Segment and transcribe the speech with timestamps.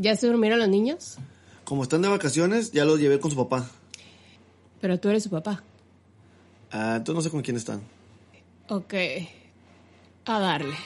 [0.00, 1.16] ¿Ya se durmieron los niños?
[1.64, 3.68] Como están de vacaciones, ya los llevé con su papá.
[4.80, 5.64] Pero tú eres su papá.
[6.70, 7.82] Ah, entonces no sé con quién están.
[8.68, 8.94] Ok.
[10.24, 10.76] A darle.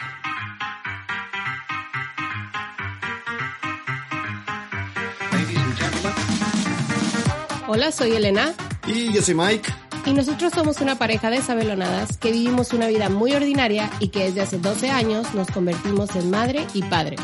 [7.69, 8.55] Hola, soy Elena.
[8.87, 9.71] Y yo soy Mike.
[10.07, 14.25] Y nosotros somos una pareja de sabelonadas que vivimos una vida muy ordinaria y que
[14.25, 17.17] desde hace 12 años nos convertimos en madre y padre.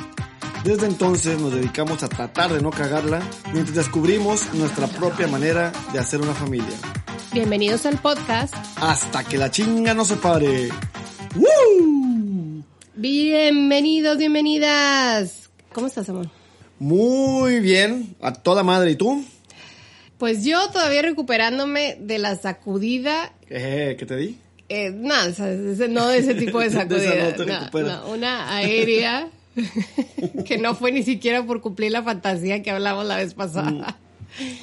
[0.64, 3.20] Desde entonces nos dedicamos a tratar de no cagarla
[3.52, 6.66] mientras descubrimos nuestra propia manera de hacer una familia.
[7.32, 8.54] Bienvenidos al podcast.
[8.76, 10.68] Hasta que la chinga no se pare.
[11.36, 12.62] ¡Woo!
[12.96, 15.48] Bienvenidos, bienvenidas.
[15.72, 16.28] ¿Cómo estás, amor?
[16.78, 18.92] Muy bien, a toda madre.
[18.92, 19.24] ¿Y tú?
[20.18, 23.32] Pues yo todavía recuperándome de la sacudida.
[23.48, 24.38] Eh, ¿Qué te di?
[24.68, 27.30] Eh, no, o sea, ese- no de ese tipo de De sacudida.
[27.30, 29.28] no te no, no, una aérea
[30.46, 33.98] que no fue ni siquiera por cumplir la fantasía que hablamos la vez pasada.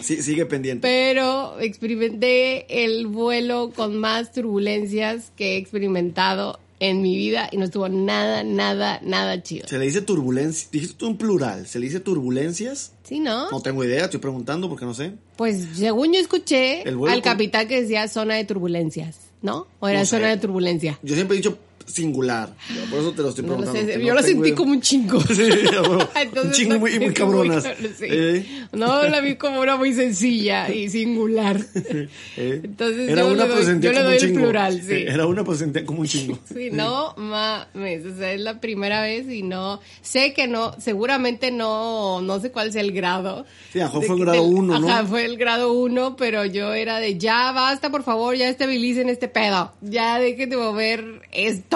[0.01, 0.87] Sí, sigue pendiente.
[0.87, 7.65] Pero experimenté el vuelo con más turbulencias que he experimentado en mi vida y no
[7.65, 9.67] estuvo nada, nada, nada chido.
[9.67, 10.67] Se le dice turbulencia.
[10.71, 11.67] Dijiste tú en plural.
[11.67, 12.91] ¿Se le dice turbulencias?
[13.03, 13.49] ¿Sí, no?
[13.49, 15.13] No tengo idea, estoy preguntando porque no sé.
[15.37, 19.67] Pues según yo escuché al con- capitán que decía zona de turbulencias, ¿no?
[19.79, 20.17] O era No sé.
[20.17, 20.99] zona de turbulencia.
[21.01, 22.49] Yo siempre he dicho singular.
[22.89, 23.93] Por eso te lo estoy No lo preguntando.
[23.93, 25.21] sé, yo no lo tengo sentí como un chingo.
[25.35, 25.43] Sí,
[26.43, 27.63] un chingo muy, muy cabronas.
[27.79, 28.05] muy- sí.
[28.09, 31.59] Eh, No, la vi como una muy sencilla y singular.
[31.75, 32.61] eh.
[32.63, 34.39] Entonces Era yo una le doy- yo le doy el chingo.
[34.41, 35.05] plural, sí.
[35.07, 36.39] Era una sentía como un chingo.
[36.53, 41.51] Sí, no mames, o sea, es la primera vez y no, sé que no, seguramente
[41.51, 43.45] no, no sé cuál es el grado.
[43.71, 44.87] Sí, a lo mejor De fue que- grado del- uno, ¿no?
[44.89, 49.09] Ajá, fue el grado uno, pero yo era de ya basta, por favor, ya estabilicen
[49.09, 51.74] este pedo, ya dejen de mover esto.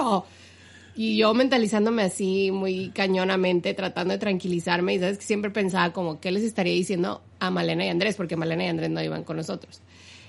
[0.96, 6.20] Y yo mentalizándome así muy cañonamente, tratando de tranquilizarme, y sabes que siempre pensaba como,
[6.20, 8.16] ¿qué les estaría diciendo a Malena y Andrés?
[8.16, 9.80] Porque Malena y Andrés no iban con nosotros.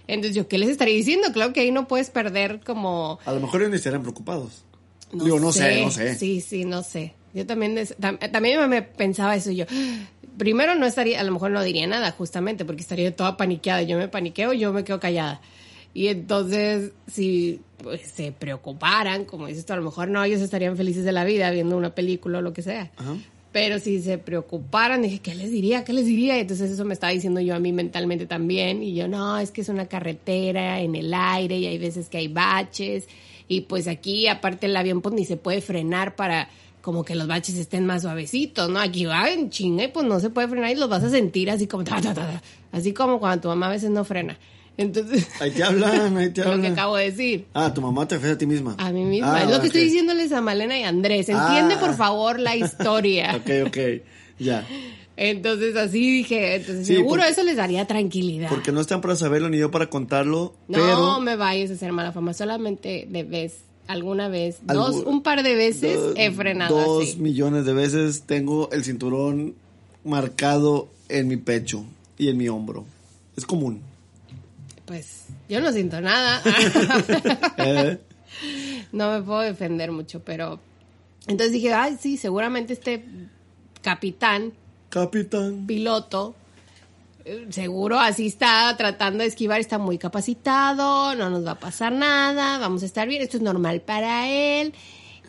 [0.08, 1.32] Entonces yo, ¿qué les estaría diciendo?
[1.34, 4.64] Claro que ahí no puedes perder como A lo mejor ellos ni estarían preocupados.
[5.12, 6.16] Digo, no sé, no sé.
[6.16, 7.14] Sí, sí, no sé.
[7.34, 9.66] Yo también, des- tam- también me pensaba eso yo.
[10.38, 13.82] Primero no estaría, a lo mejor no diría nada justamente porque estaría toda paniqueada.
[13.84, 15.42] Yo me paniqueo, yo me quedo callada.
[15.94, 20.78] Y entonces, si pues, se preocuparan, como dices tú, a lo mejor no, ellos estarían
[20.78, 22.92] felices de la vida viendo una película o lo que sea.
[22.98, 23.16] Ajá.
[23.52, 25.84] Pero si se preocuparan, dije, ¿qué les diría?
[25.84, 26.38] ¿Qué les diría?
[26.38, 28.82] Y entonces eso me estaba diciendo yo a mí mentalmente también.
[28.82, 32.18] Y yo, no, es que es una carretera en el aire y hay veces que
[32.18, 33.10] hay baches.
[33.50, 36.48] Y pues aquí, aparte el avión, pues ni se puede frenar para
[36.82, 38.80] como que los baches estén más suavecitos, ¿no?
[38.80, 41.52] Aquí va en chinga y pues no se puede frenar y los vas a sentir
[41.52, 42.42] así como, ta, ta, ta, ta.
[42.72, 44.38] así como cuando tu mamá a veces no frena.
[44.82, 46.72] Entonces, Ahí te hablan, ahí te lo que hablan.
[46.74, 47.46] acabo de decir.
[47.54, 48.76] Ah, tu mamá te refieres a ti misma.
[48.78, 49.36] A mí misma.
[49.38, 51.30] Ah, es lo que estoy diciéndoles a Malena y Andrés.
[51.30, 51.80] Entiende, Ah.
[51.80, 53.36] por favor, la historia.
[53.42, 53.78] Ok, ok.
[54.40, 54.66] Ya.
[55.18, 58.50] Entonces así dije, entonces Sí, seguro porque- eso les daría tranquilidad.
[58.50, 60.56] Porque no están para saberlo ni yo para contarlo.
[60.68, 65.22] no pero me vayas a hacer mala fama, solamente de vez, alguna vez, dos, un
[65.22, 67.18] par de veces dos- he frenado Dos así.
[67.20, 69.54] millones de veces tengo el cinturón
[70.04, 71.84] marcado en mi pecho
[72.18, 72.86] y en mi hombro.
[73.38, 73.82] Es común.
[74.92, 76.42] Pues yo no siento nada.
[78.92, 80.60] No me puedo defender mucho, pero
[81.28, 83.06] entonces dije, ay, sí, seguramente este
[83.82, 84.52] capitán,
[84.90, 85.66] Capitán.
[85.66, 86.36] piloto,
[87.24, 91.94] eh, seguro así está tratando de esquivar, está muy capacitado, no nos va a pasar
[91.94, 94.74] nada, vamos a estar bien, esto es normal para él.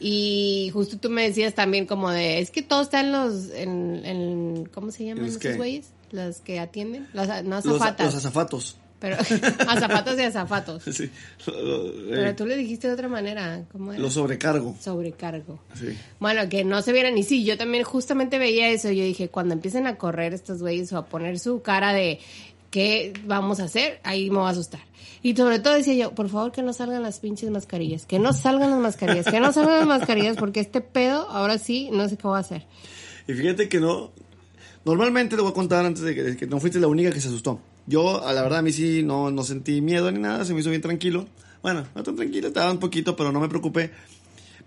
[0.00, 4.02] Y justo tú me decías también como de, es que todo está en los, en,
[4.04, 5.90] en- ¿cómo se llaman ¿Los esos güeyes?
[6.10, 8.76] Los que atienden, las no Los, azafatas, los azafatos.
[9.02, 9.16] Pero
[9.68, 10.82] azafatos y azafatos.
[10.84, 11.10] Sí.
[11.44, 14.00] Pero Eh, tú le dijiste de otra manera, ¿cómo era?
[14.00, 14.74] los sobrecargo.
[14.80, 15.58] Sobrecargo.
[15.74, 15.98] Sí.
[16.20, 17.18] Bueno, que no se vieran.
[17.18, 18.90] Y sí, yo también justamente veía eso.
[18.90, 22.20] Yo dije, cuando empiecen a correr estos güeyes o a poner su cara de
[22.70, 24.80] qué vamos a hacer, ahí me va a asustar.
[25.24, 28.32] Y sobre todo decía yo, por favor que no salgan las pinches mascarillas, que no
[28.32, 32.16] salgan las mascarillas, que no salgan las mascarillas, porque este pedo, ahora sí, no sé
[32.16, 32.64] qué voy a hacer.
[33.28, 34.10] Y fíjate que no.
[34.84, 37.20] Normalmente te voy a contar antes de que, de que no fuiste la única que
[37.20, 37.60] se asustó.
[37.86, 40.60] Yo, a la verdad, a mí sí no, no sentí miedo ni nada, se me
[40.60, 41.26] hizo bien tranquilo.
[41.62, 43.90] Bueno, no tan tranquilo, estaba un poquito, pero no me preocupé.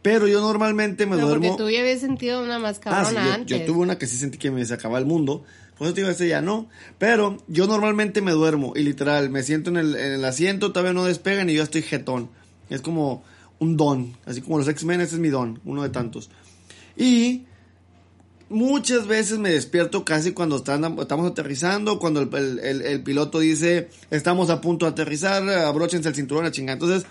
[0.02, 1.58] Pero yo normalmente me Pero porque duermo.
[1.58, 3.60] tú ya habías sentido una más Ah, sí, cabrona yo, antes.
[3.60, 5.44] yo tuve una que sí sentí que me sacaba el mundo.
[5.78, 6.70] Por eso te digo, este ya no.
[7.00, 10.94] Pero yo normalmente me duermo y literal, me siento en el, en el asiento, todavía
[10.94, 12.30] no despegan y yo estoy jetón.
[12.70, 13.24] Es como
[13.60, 14.16] un don.
[14.26, 16.30] Así como los X-Men, ese es mi don, uno de tantos.
[16.96, 17.46] Y
[18.50, 23.40] muchas veces me despierto casi cuando están, estamos aterrizando, cuando el, el- el- el piloto
[23.40, 26.74] dice, estamos a punto de aterrizar, abróchense el cinturón, a chingar.
[26.76, 27.06] Entonces,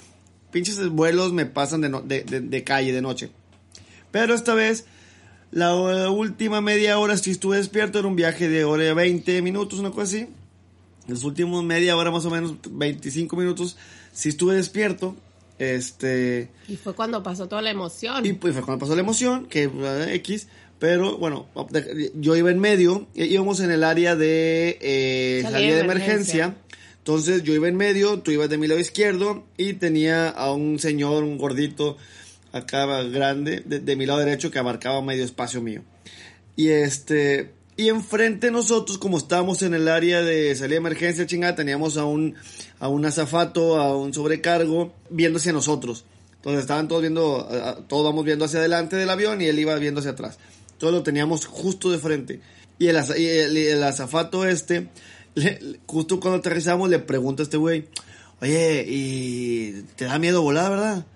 [0.50, 3.30] pinches vuelos me pasan de, no- de, de- de calle, de noche.
[4.10, 4.86] Pero esta vez
[5.50, 5.72] La
[6.10, 9.90] última media hora sí estuve despierto, era un viaje de hora y 20 minutos, una
[9.90, 10.26] cosa así.
[11.06, 13.76] Los últimos media hora más o menos, 25 minutos,
[14.12, 15.14] sí estuve despierto.
[15.58, 16.50] Este...
[16.66, 18.26] Y fue cuando pasó toda la emoción.
[18.26, 20.48] Y pues fue cuando pasó la emoción, que uh, X,
[20.84, 21.46] pero bueno,
[22.14, 26.56] yo iba en medio, íbamos en el área de eh, Salida salida de emergencia.
[26.98, 30.78] Entonces yo iba en medio, tú ibas de mi lado izquierdo y tenía a un
[30.78, 31.96] señor, un gordito,
[32.52, 35.80] acá grande, de, de mi lado derecho que abarcaba medio espacio mío.
[36.54, 41.24] Y este, y enfrente de nosotros, como estábamos en el área de salida de emergencia,
[41.24, 42.34] chingada, teníamos a un,
[42.78, 46.04] a un azafato, a un sobrecargo, viendo hacia nosotros.
[46.36, 47.48] Entonces estaban todos viendo,
[47.88, 50.38] todos vamos viendo hacia adelante del avión y él iba viendo hacia atrás.
[50.78, 52.40] Todos lo teníamos justo de frente.
[52.78, 54.88] Y el, y el, y el azafato este,
[55.34, 57.86] le- justo cuando aterrizamos, le pregunta a este güey,
[58.42, 61.06] oye, ¿y te da miedo volar, verdad?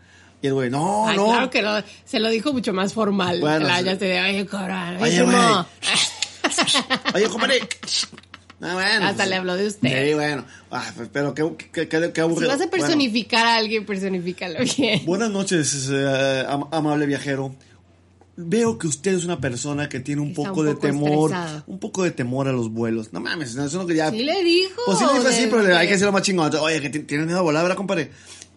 [0.41, 1.27] Y el güey, no, Ay, no.
[1.27, 1.83] claro que no.
[2.05, 3.41] Se lo dijo mucho más formal.
[3.41, 4.97] Bueno, La- ya se de, oye, cabrón.
[5.03, 5.37] Oye, güey.
[5.37, 5.67] no.
[7.15, 7.61] Oye, compadre.
[8.61, 10.09] Ah, bueno, Hasta pues, le habló de usted.
[10.09, 10.45] Sí, bueno.
[10.71, 12.49] Ah, pues, pero qué, qué, qué, qué Si aburrido.
[12.51, 15.05] vas a Bueno, personificar a alguien, personifícalo bien.
[15.05, 17.55] buenas noches, eh, am- amable viajero.
[18.41, 21.65] Veo que usted es una persona que tiene un poco un de poco temor, estresado.
[21.67, 23.13] un poco de temor a los vuelos.
[23.13, 24.11] No mames, no, eso no que ya.
[24.11, 24.81] Sí le dijo.
[24.87, 26.55] Pues sí le dijo así, de- pero hay que hacerlo más chingón.
[26.57, 28.11] Oye, que ti- tienes miedo a volar, ¿verdad, compadre?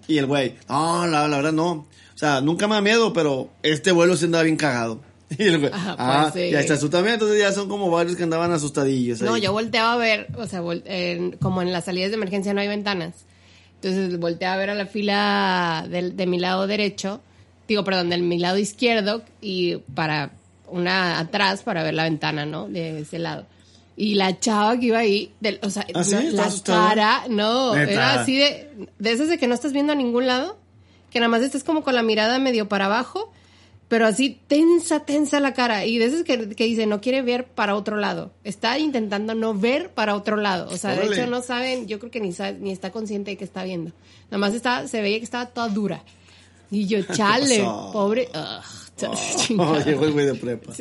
[0.07, 1.71] Y el güey, no, la, la verdad no.
[1.71, 1.87] O
[2.21, 5.01] sea, nunca me da miedo, pero este vuelo se andaba bien cagado.
[5.37, 6.51] Y el güey, Ajá, ah, pues sí.
[6.51, 7.07] ya está asustado.
[7.07, 9.21] Entonces ya son como varios que andaban asustadillos.
[9.21, 9.41] No, ahí.
[9.41, 10.61] yo volteaba a ver, o sea,
[11.39, 13.15] como en las salidas de emergencia no hay ventanas.
[13.81, 17.21] Entonces volteaba a ver a la fila del- de, mi lado derecho,
[17.67, 20.31] digo, perdón, de mi lado izquierdo y para
[20.67, 22.67] una atrás para ver la ventana, ¿no?
[22.67, 23.45] De ese lado.
[23.97, 27.91] Y la chava que iba ahí, del- o sea, ¿Ah, la cara, no, Neta.
[27.91, 30.57] era así de, de esas de que no estás viendo a ningún lado,
[31.11, 33.31] que nada más estás como con la mirada medio para abajo,
[33.89, 35.85] pero así tensa, tensa la cara.
[35.85, 38.31] Y de esas que, que dice, no quiere ver para otro lado.
[38.45, 40.69] Está intentando no ver para otro lado.
[40.71, 43.37] O sea, de hecho no saben, yo creo que ni sabe, ni está consciente de
[43.37, 43.91] que está viendo.
[44.31, 46.01] Nada más está, se veía que estaba toda dura.
[46.71, 47.59] Y yo, chale,
[47.91, 48.29] pobre.
[48.33, 48.63] ugh,
[49.37, 49.71] chingada.
[49.71, 50.73] Oh, llegó el güey de prepa.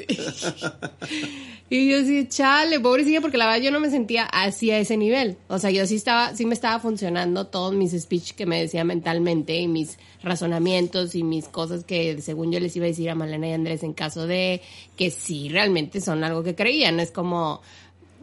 [1.68, 4.96] Y yo sí, chale, pobrecilla, porque la verdad yo no me sentía así a ese
[4.96, 5.36] nivel.
[5.48, 8.82] O sea, yo sí estaba, sí me estaba funcionando todos mis speech que me decía
[8.84, 13.14] mentalmente y mis razonamientos y mis cosas que según yo les iba a decir a
[13.14, 14.60] Malena y Andrés en caso de
[14.96, 16.96] que sí realmente son algo que creían.
[16.96, 17.62] No es como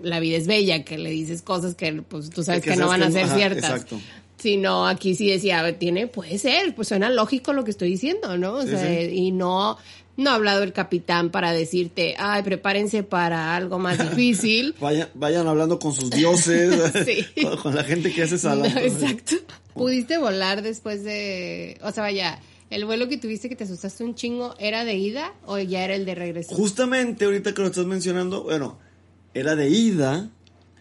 [0.03, 2.87] la vida es bella, que le dices cosas que pues tú sabes Que que, no
[2.89, 3.63] van a ser ajá, ciertas.
[3.63, 3.99] exacto.
[4.47, 8.53] Sino aquí sí decía, tiene, puede ser, pues suena lógico lo que estoy diciendo, ¿no?
[8.53, 9.09] O Sí, sea, sí.
[9.11, 9.77] y no,
[10.15, 14.73] no ha hablado el capitán para decirte, ay, prepárense para algo más difícil.
[14.79, 17.25] Vayan, vayan hablando con sus dioses, Sí.
[17.43, 18.69] con, con la gente que hace sala.
[18.69, 19.35] No, exacto.
[19.73, 22.39] ¿Pudiste volar después de, o sea, vaya,
[22.69, 25.93] el vuelo que tuviste que te asustaste un chingo, ¿era de ida o ya era
[25.93, 26.55] el de regreso?
[26.55, 28.77] Justamente ahorita que lo estás mencionando, bueno,
[29.33, 30.29] era de ida.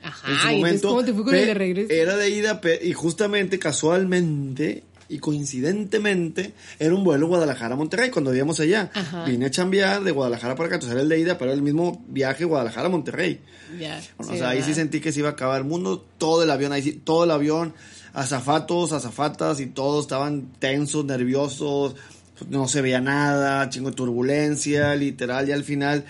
[0.07, 0.89] Ajá, en su y entonces, momento.
[0.89, 1.93] ¿cómo te fue con el de regreso?
[1.93, 8.91] Era de ida y justamente, casualmente y coincidentemente, era un vuelo Guadalajara-Monterrey cuando vivíamos allá.
[8.93, 9.25] Ajá.
[9.25, 11.63] Vine a chambear de Guadalajara para acá, entonces era el de ida, pero era el
[11.63, 13.41] mismo viaje Guadalajara-Monterrey.
[13.81, 16.05] Ya, Bueno, sí, o sea, ahí sí sentí que se iba a acabar el mundo,
[16.19, 17.75] todo el avión, ahí sí, todo el avión,
[18.15, 21.95] azafatos, azafatas y todos estaban tensos, nerviosos,
[22.49, 26.05] no se veía nada, chingo de turbulencia, literal, y al final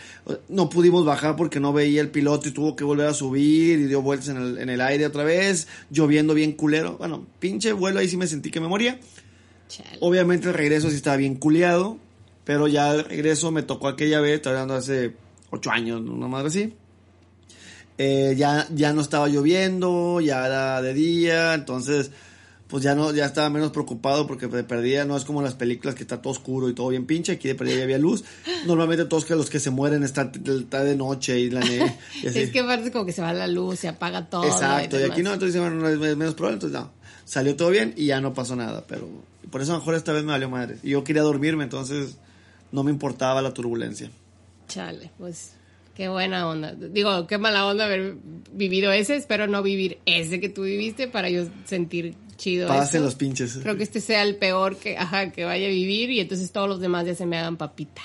[0.49, 3.85] no pudimos bajar porque no veía el piloto y tuvo que volver a subir y
[3.85, 8.01] dio vueltas en el, en el aire otra vez, lloviendo bien culero, bueno, pinche vuelo,
[8.01, 8.99] ahí sí me sentí que me moría.
[9.69, 9.99] Chale.
[10.01, 11.99] Obviamente el regreso sí estaba bien culeado,
[12.45, 15.15] pero ya el regreso me tocó aquella vez, estoy hablando hace
[15.51, 16.75] ocho años, una madre así.
[17.99, 22.11] Eh, ya, ya no estaba lloviendo, ya era de día, entonces
[22.69, 25.55] pues ya no, ya estaba menos preocupado porque de perdida no es como en las
[25.55, 28.25] películas que está todo oscuro y todo bien pinche, aquí de perdida ya había luz.
[28.67, 31.81] Normalmente todos que los que se mueren están está de noche y la así.
[32.25, 34.45] Es que aparte como que se va la luz, se apaga todo.
[34.45, 36.91] Exacto, y aquí no, entonces bueno, no, es menos probable, entonces no.
[37.25, 39.09] Salió todo bien y ya no pasó nada, pero
[39.51, 40.79] por eso a lo mejor esta vez me valió madre.
[40.83, 42.19] Y yo quería dormirme, entonces
[42.73, 44.11] no me importaba la turbulencia.
[44.69, 45.53] Chale, pues
[45.95, 46.73] qué buena onda.
[46.75, 48.17] Digo, qué mala onda haber
[48.53, 49.17] vivido ese.
[49.17, 52.69] Espero no vivir ese que tú viviste para yo sentir chido.
[52.69, 53.59] Pasen los pinches.
[53.63, 56.69] Creo que este sea el peor que, ajá, que vaya a vivir y entonces todos
[56.69, 58.03] los demás ya se me hagan papita.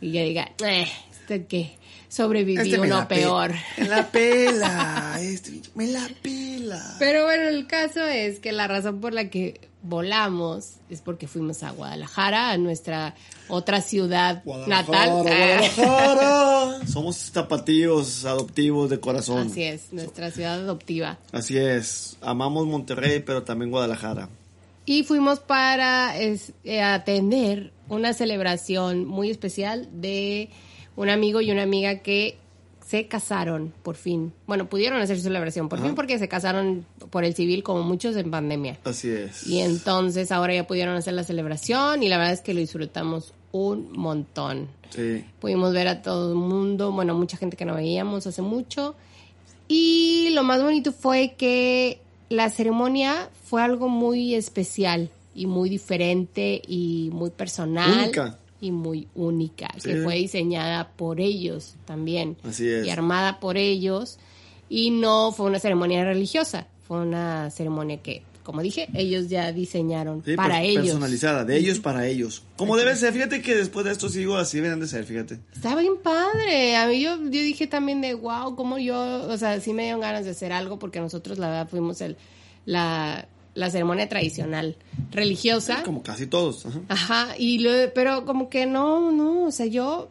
[0.00, 1.76] Y ya diga, eh, este que
[2.08, 3.54] sobrevivió Este uno peor.
[3.78, 6.96] Me la pela, este me la pela.
[6.98, 11.62] Pero bueno, el caso es que la razón por la que volamos es porque fuimos
[11.62, 13.14] a Guadalajara, a nuestra
[13.48, 15.10] otra ciudad natal.
[15.10, 16.86] Guadalajara.
[16.86, 19.48] Somos tapatíos adoptivos de corazón.
[19.48, 21.18] Así es, nuestra ciudad adoptiva.
[21.32, 22.16] Así es.
[22.20, 24.28] Amamos Monterrey, pero también Guadalajara.
[24.86, 30.50] Y fuimos para es- eh, atender una celebración muy especial de
[30.96, 32.38] un amigo y una amiga que
[32.90, 34.32] se casaron por fin.
[34.48, 38.16] Bueno, pudieron hacer su celebración por fin porque se casaron por el civil como muchos
[38.16, 38.78] en pandemia.
[38.82, 39.46] Así es.
[39.46, 43.32] Y entonces ahora ya pudieron hacer la celebración y la verdad es que lo disfrutamos
[43.52, 44.66] un montón.
[44.88, 45.24] Sí.
[45.38, 48.96] Pudimos ver a todo el mundo, bueno, mucha gente que no veíamos hace mucho.
[49.68, 56.60] Y lo más bonito fue que la ceremonia fue algo muy especial y muy diferente
[56.66, 58.00] y muy personal.
[58.06, 58.36] Única.
[58.60, 62.36] Y muy única, que fue diseñada por ellos también.
[62.42, 62.86] Así es.
[62.86, 64.18] Y armada por ellos.
[64.68, 70.22] Y no fue una ceremonia religiosa, fue una ceremonia que, como dije, ellos ya diseñaron
[70.24, 70.84] Sí, para ellos.
[70.84, 72.44] Personalizada, de ellos para ellos.
[72.56, 75.40] Como debe ser, fíjate que después de esto sigo así deben de ser, fíjate.
[75.54, 76.76] Está bien padre.
[76.76, 80.00] A mí yo, yo dije también de wow, como yo, o sea, sí me dieron
[80.02, 82.16] ganas de hacer algo porque nosotros la verdad fuimos el,
[82.66, 84.76] la, la ceremonia tradicional
[85.10, 85.82] religiosa.
[85.82, 86.66] Como casi todos.
[86.66, 86.80] ajá.
[86.88, 90.10] Ajá, y lo, pero como que no, no, o sea, yo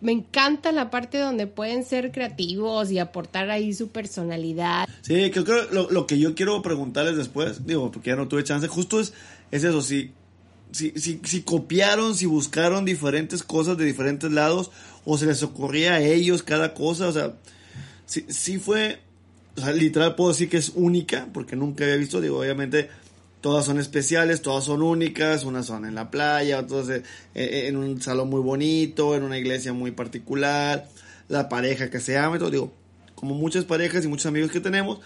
[0.00, 4.86] me encanta la parte donde pueden ser creativos y aportar ahí su personalidad.
[5.00, 8.44] Sí, creo que lo, lo que yo quiero preguntarles después, digo, porque ya no tuve
[8.44, 9.14] chance, justo es,
[9.50, 10.12] es eso, si,
[10.72, 14.70] si, si, si copiaron, si buscaron diferentes cosas de diferentes lados,
[15.06, 17.34] o se les ocurría a ellos cada cosa, o sea,
[18.04, 19.00] sí, sí fue,
[19.56, 22.88] o sea, literal puedo decir que es única, porque nunca había visto, digo, obviamente
[23.40, 27.02] todas son especiales, todas son únicas, unas son en la playa, otras
[27.34, 30.88] en un salón muy bonito, en una iglesia muy particular,
[31.28, 32.72] la pareja que se ama todo, digo,
[33.14, 35.00] como muchas parejas y muchos amigos que tenemos,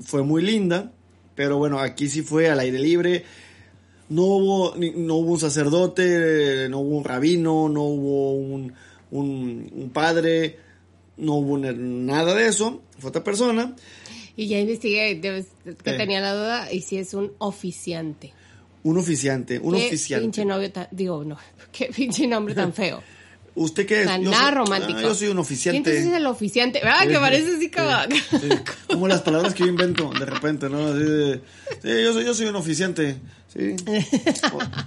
[0.00, 0.92] fue muy linda,
[1.34, 3.24] pero bueno, aquí sí fue al aire libre,
[4.08, 8.72] no hubo, no hubo un sacerdote, no hubo un rabino, no hubo un,
[9.10, 10.58] un padre,
[11.16, 13.74] no hubo na- nada de eso, fue otra persona.
[14.36, 15.46] Y ya investigué, debes-
[15.82, 15.96] que Eh.
[15.96, 18.32] tenía la duda, y si es un oficiante.
[18.82, 20.22] Un oficiante, un Qué oficiante.
[20.24, 21.38] pinche novio tan, digo, no,
[21.72, 23.02] qué pinche nombre tan feo.
[23.56, 24.06] ¿Usted qué es?
[24.06, 24.98] Tan Yo nada soy- romántico.
[24.98, 25.78] ah, yo soy un oficiante.
[25.78, 27.02] entonces es el oficiante, ¿verdad?
[27.02, 28.40] Sí, que parece así como...
[28.40, 28.48] sí.
[28.88, 30.88] Como las palabras que yo invento de repente, ¿no?
[30.88, 31.40] Así de,
[31.82, 33.16] sí, yo soy, yo soy un oficiante.
[33.52, 33.76] Sí.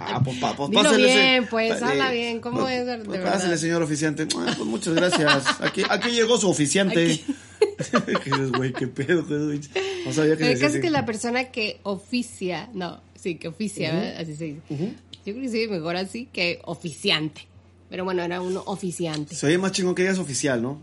[0.00, 3.32] Ah, pues, pa, pues, Dilo bien, pues, habla bien, ¿cómo Pues, es de pues, verdad?
[3.34, 4.26] Pásele, señor oficiante.
[4.36, 5.44] Ah, pues muchas gracias.
[5.60, 7.20] Aquí, aquí llegó su oficiante.
[7.58, 8.72] ¿Qué dices, güey?
[8.72, 9.24] ¿Qué pedo?
[9.24, 9.60] güey?
[10.06, 13.92] No sabía que el caso es que la persona que oficia, no, sí, que oficia,
[13.92, 14.20] ¿verdad?
[14.20, 14.60] así se dice.
[14.70, 17.46] Yo creo que sí, mejor así que oficiante.
[17.90, 19.34] Pero bueno, era un oficiante.
[19.34, 20.80] Se oye más chingón que digas oficial, ¿no?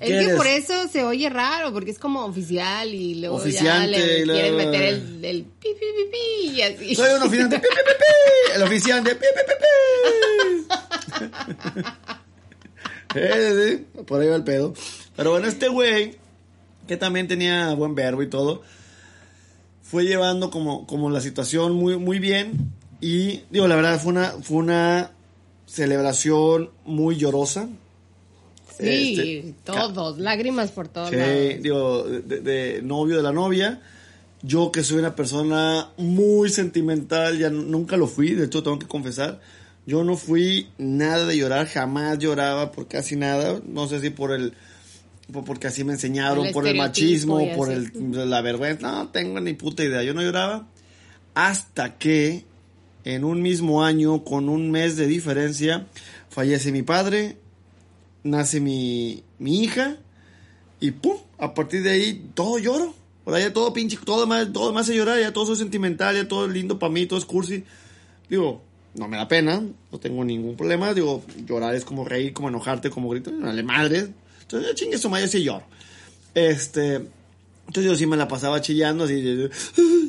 [0.00, 0.36] Es ¿Qué que eres?
[0.36, 4.24] por eso se oye raro, porque es como oficial y luego ya Oficiante, le y
[4.24, 6.94] luego- quieren meter el, el pi, pi, pi, pi, y así.
[6.96, 7.60] Soy un oficiante.
[7.60, 8.52] pi, pi, pi, pi.
[8.56, 9.14] El oficiante.
[9.14, 11.84] pi, pi, pi, pi.
[13.14, 14.72] Eh, por ahí va el pedo.
[15.16, 16.16] Pero bueno, este güey,
[16.88, 18.62] que también tenía buen verbo y todo,
[19.82, 22.72] fue llevando como, como la situación muy, muy bien.
[23.00, 25.10] Y digo, la verdad, fue una, fue una
[25.72, 27.68] celebración muy llorosa.
[28.78, 31.34] Sí, Este, todos, lágrimas por todos Sí, lados.
[31.62, 33.80] digo, de, de novio de la novia.
[34.42, 38.78] Yo que soy una persona muy sentimental, ya nu- nunca lo fui, de hecho tengo
[38.78, 39.40] que confesar.
[39.86, 43.60] Yo no fui nada de llorar, jamás lloraba por casi nada.
[43.66, 44.54] No sé si por el
[45.32, 47.90] por- porque así me enseñaron, El por el machismo, por el,
[48.28, 48.90] la vergüenza.
[48.90, 50.02] No tengo ni puta idea.
[50.02, 50.66] Yo no lloraba
[51.34, 52.44] hasta que
[53.04, 55.86] en un mismo año, con un mes de diferencia,
[56.30, 57.36] fallece mi padre,
[58.22, 59.98] nace mi, mi hija
[60.80, 62.94] y pum, a partir de ahí todo lloro.
[63.24, 66.16] Por ahí ya todo pinche, todo más, todo me hace llorar, ya todo soy sentimental,
[66.16, 67.62] ya todo es lindo para mí, todo es cursi.
[68.28, 68.62] Digo,
[68.94, 70.92] no me da pena, no tengo ningún problema.
[70.92, 74.08] Digo, llorar es como reír, como enojarte, como gritar, dale madre.
[74.40, 75.64] Entonces, chingue su madre, sí lloro.
[76.34, 77.02] Este,
[77.66, 79.48] entonces yo sí me la pasaba chillando así,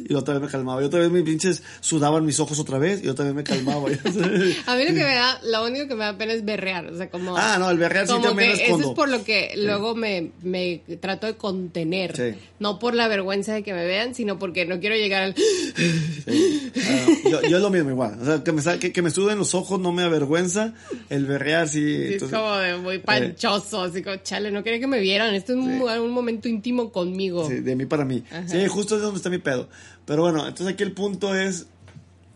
[0.10, 3.04] y otra vez me calmaba, y otra vez mis pinches sudaban mis ojos otra vez,
[3.04, 3.88] y otra vez me calmaba.
[4.66, 6.98] A mí lo que me da, lo único que me da pena es berrear, o
[6.98, 7.38] sea, como...
[7.38, 10.82] ah, no, el berrear sí también es eso es por lo que luego me, me
[11.00, 12.16] trato de contener.
[12.16, 12.38] Sí.
[12.60, 15.36] No por la vergüenza de que me vean, sino porque no quiero llegar al...
[15.36, 16.72] Sí.
[16.78, 18.18] Ah, yo, yo es lo mismo igual.
[18.22, 20.74] O sea, que me, que, que me suden los ojos no me avergüenza.
[21.10, 21.80] El berrear sí.
[21.84, 25.34] Sí, es entonces- como de muy panchoso, así como, chale, no quería que me vieran,
[25.36, 27.43] esto es un, un momento íntimo conmigo.
[27.48, 28.24] Sí, de mí para mí.
[28.32, 28.48] Ajá.
[28.48, 29.70] Sí, justo es donde está mi pedo.
[30.06, 31.68] Pero bueno, entonces aquí el punto es.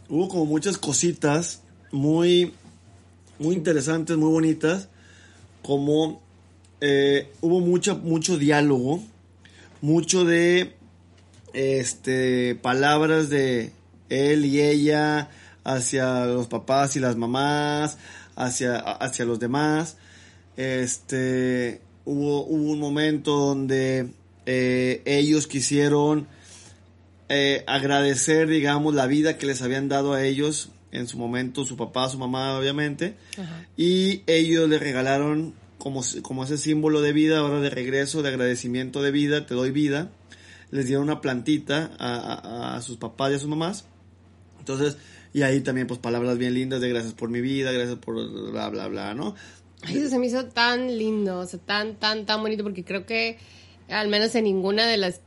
[0.10, 1.62] Hubo como muchas cositas
[1.92, 2.54] muy.
[3.40, 4.90] Muy interesantes, muy bonitas.
[5.62, 6.22] Como.
[6.82, 9.04] eh, hubo mucho, mucho diálogo.
[9.82, 10.76] Mucho de.
[11.54, 12.56] Este.
[12.56, 13.72] Palabras de
[14.10, 15.30] él y ella.
[15.64, 17.98] Hacia los papás y las mamás.
[18.36, 19.98] Hacia, hacia los demás.
[20.56, 21.82] Este.
[22.06, 24.10] Hubo, hubo un momento donde
[24.48, 26.28] eh, ellos quisieron
[27.30, 31.76] eh, agradecer, digamos, la vida que les habían dado a ellos en su momento su
[31.78, 33.16] papá, su mamá, obviamente.
[33.38, 33.66] Ajá.
[33.76, 39.02] Y ellos le regalaron como, como ese símbolo de vida, ahora de regreso, de agradecimiento
[39.04, 40.10] de vida, te doy vida.
[40.72, 43.86] Les dieron una plantita a, a- a sus papás y a sus mamás.
[44.60, 44.98] Entonces,
[45.34, 48.16] y ahí también pues palabras bien lindas de gracias por mi vida, gracias por
[48.52, 49.36] bla, bla, bla, ¿no?
[49.84, 53.06] Ay, eso se me hizo tan lindo, o sea, tan, tan, tan bonito, porque creo
[53.06, 53.38] que
[53.90, 55.22] al menos en ninguna de las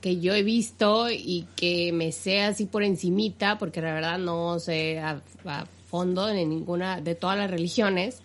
[0.00, 4.58] que yo he visto y que me sé así por encimita, porque la verdad no
[4.58, 8.20] sé a, a fondo en ninguna de todas las religiones,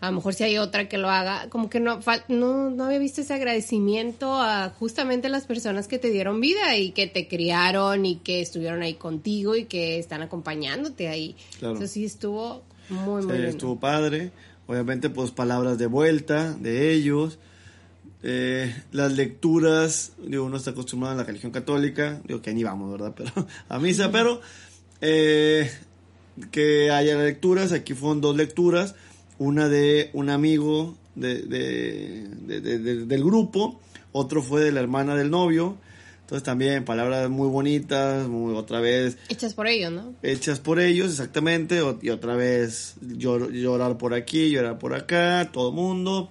[0.00, 2.98] a lo mejor si hay otra que lo haga, como que no, no, no había
[2.98, 8.04] visto ese agradecimiento a justamente las personas que te dieron vida y que te criaron
[8.04, 11.36] y que estuvieron ahí contigo y que están acompañándote ahí.
[11.60, 11.76] Claro.
[11.76, 13.48] Eso sí estuvo muy, muy Sí, lindo.
[13.48, 14.32] estuvo padre.
[14.66, 17.38] Obviamente, pues palabras de vuelta de ellos.
[18.24, 22.90] Eh, las lecturas, digo, uno está acostumbrado a la religión católica, digo que ni vamos,
[22.92, 23.14] ¿verdad?
[23.16, 24.40] Pero a misa, pero
[25.00, 25.68] eh,
[26.50, 28.94] que haya lecturas, aquí fueron dos lecturas,
[29.38, 33.80] una de un amigo de, de- de- de- de- del grupo,
[34.12, 35.76] otro fue de la hermana del novio,
[36.20, 40.14] entonces también palabras muy bonitas, muy, otra vez Hechas por ellos, ¿no?
[40.22, 45.72] hechas por ellos, exactamente, y otra vez llor- llorar por aquí, llorar por acá, todo
[45.72, 46.30] mundo.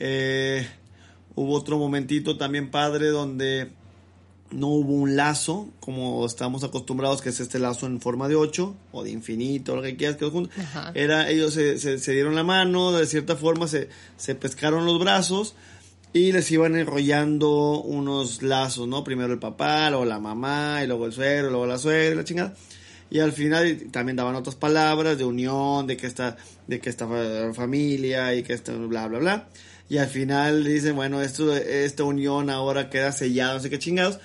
[0.00, 0.66] Eh,
[1.42, 3.70] hubo otro momentito también padre donde
[4.50, 8.74] no hubo un lazo, como estamos acostumbrados, que es este lazo en forma de 8
[8.92, 10.30] o de infinito, lo que quieras que.
[10.94, 14.98] Era, ellos se, se- se dieron la mano, de cierta forma se, se pescaron los
[14.98, 15.54] brazos
[16.14, 19.04] y les iban enrollando unos lazos, ¿no?
[19.04, 22.24] Primero el papá, luego la mamá, y luego el suegro, luego la suegra, y la
[22.24, 22.54] chingada.
[23.10, 27.06] Y al final también daban otras palabras de unión, de que esta, de que esta
[27.06, 29.48] fa- familia y que esta bla bla bla.
[29.88, 34.18] Y al final dicen, bueno, esto, esta unión ahora queda sellada, no sé qué chingados.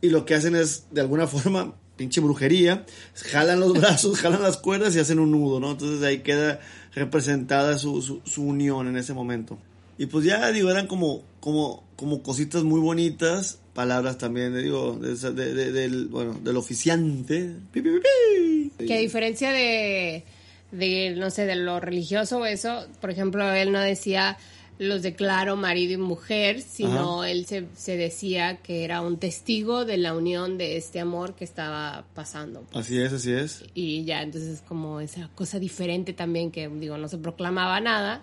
[0.00, 2.84] Y lo que hacen es, de alguna forma, pinche brujería,
[3.14, 5.72] jalan los brazos, jalan las cuerdas y hacen un nudo, ¿no?
[5.72, 6.60] Entonces ahí queda
[6.94, 9.58] representada su, su, unión en ese momento.
[9.98, 15.14] Y pues ya, digo, eran como, como, como cositas muy bonitas, palabras también, digo, de,
[15.14, 17.54] de- de- del, bueno, del oficiante.
[17.72, 20.24] Que a diferencia de,
[20.72, 24.36] de, no sé, de lo religioso o eso, por ejemplo, él no decía
[24.78, 29.96] los declaro marido y mujer, sino él se, se decía que era un testigo de
[29.96, 32.64] la unión de este amor que estaba pasando.
[32.72, 33.64] Así es, así es.
[33.74, 38.22] Y ya, entonces como esa cosa diferente también que, digo, no se proclamaba nada,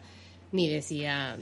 [0.51, 1.37] ni decía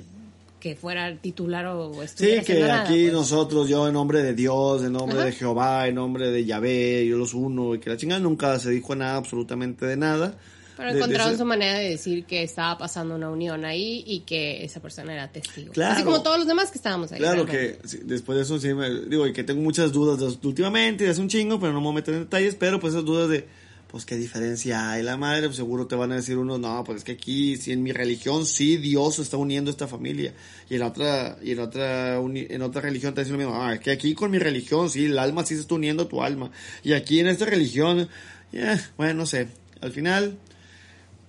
[0.61, 3.13] que fuera titular o Sí, estuviera que haciendo nada, aquí pues.
[3.13, 5.25] nosotros, yo en nombre de Dios, en nombre Ajá.
[5.25, 8.69] de Jehová, en nombre de Yahvé, yo los uno, y que la chingada nunca se
[8.69, 10.37] dijo nada, absolutamente de nada.
[10.81, 14.81] Pero encontraron su manera de decir que estaba pasando una unión ahí y que esa
[14.81, 15.71] persona era testigo.
[15.73, 15.93] Claro.
[15.93, 17.19] Así como todos los demás que estábamos ahí.
[17.19, 20.47] Claro que sí, después de eso sí me digo y que tengo muchas dudas de-
[20.47, 23.05] últimamente, hace un chingo, pero no me voy a meter en detalles, pero pues esas
[23.05, 23.47] dudas de
[23.87, 26.99] pues qué diferencia hay la madre, pues seguro te van a decir unos, no, pues
[26.99, 30.33] es que aquí sí en mi religión sí Dios está uniendo esta familia
[30.69, 33.61] y en la otra y en la otra en otra religión te dicen lo mismo,
[33.61, 36.07] ah, es que aquí con mi religión sí el alma sí se está uniendo a
[36.07, 36.51] tu alma
[36.83, 38.07] y aquí en esta religión
[38.53, 39.49] eh, bueno, no sé,
[39.81, 40.37] al final